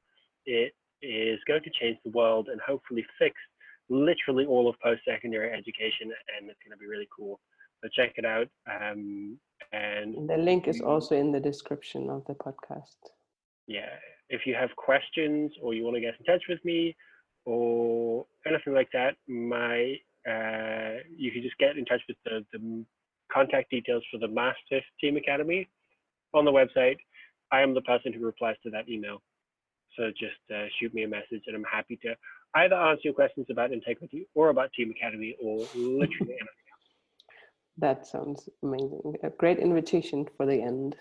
[0.46, 3.34] It is going to change the world and hopefully fix
[3.88, 7.38] literally all of post-secondary education, and it's going to be really cool.
[7.82, 8.48] So check it out.
[8.70, 9.38] Um,
[9.72, 12.96] and The link is also in the description of the podcast.
[13.66, 13.90] yeah,
[14.28, 16.96] if you have questions or you want to get in touch with me
[17.44, 19.96] or anything like that, my
[20.28, 22.84] uh, you can just get in touch with the, the
[23.32, 25.68] contact details for the Mastiff Team Academy
[26.34, 26.96] on the website.
[27.52, 29.22] I am the person who replies to that email.
[29.96, 32.14] So just uh, shoot me a message and I'm happy to
[32.56, 36.40] either answer your questions about integrity or about Team Academy or literally anything.
[36.72, 36.86] Else.
[37.78, 39.16] That sounds amazing.
[39.22, 40.96] A great invitation for the end.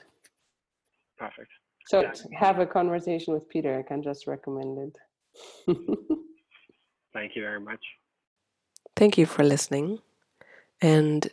[1.17, 1.49] Perfect.
[1.87, 2.13] So Yeah.
[2.33, 3.77] have a conversation with Peter.
[3.77, 4.95] I can just recommend it.
[7.13, 7.83] Thank you very much.
[8.95, 9.99] Thank you for listening.
[10.81, 11.29] And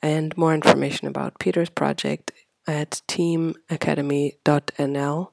[0.01, 2.34] and more information about Peter's project
[2.67, 5.32] at teamacademy.nl.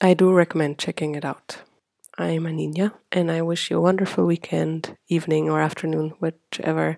[0.00, 1.58] I do recommend checking it out.
[2.16, 6.96] I'm Anina, and I wish you a wonderful weekend, evening, or afternoon, whichever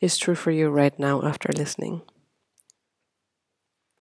[0.00, 2.02] is true for you right now after listening.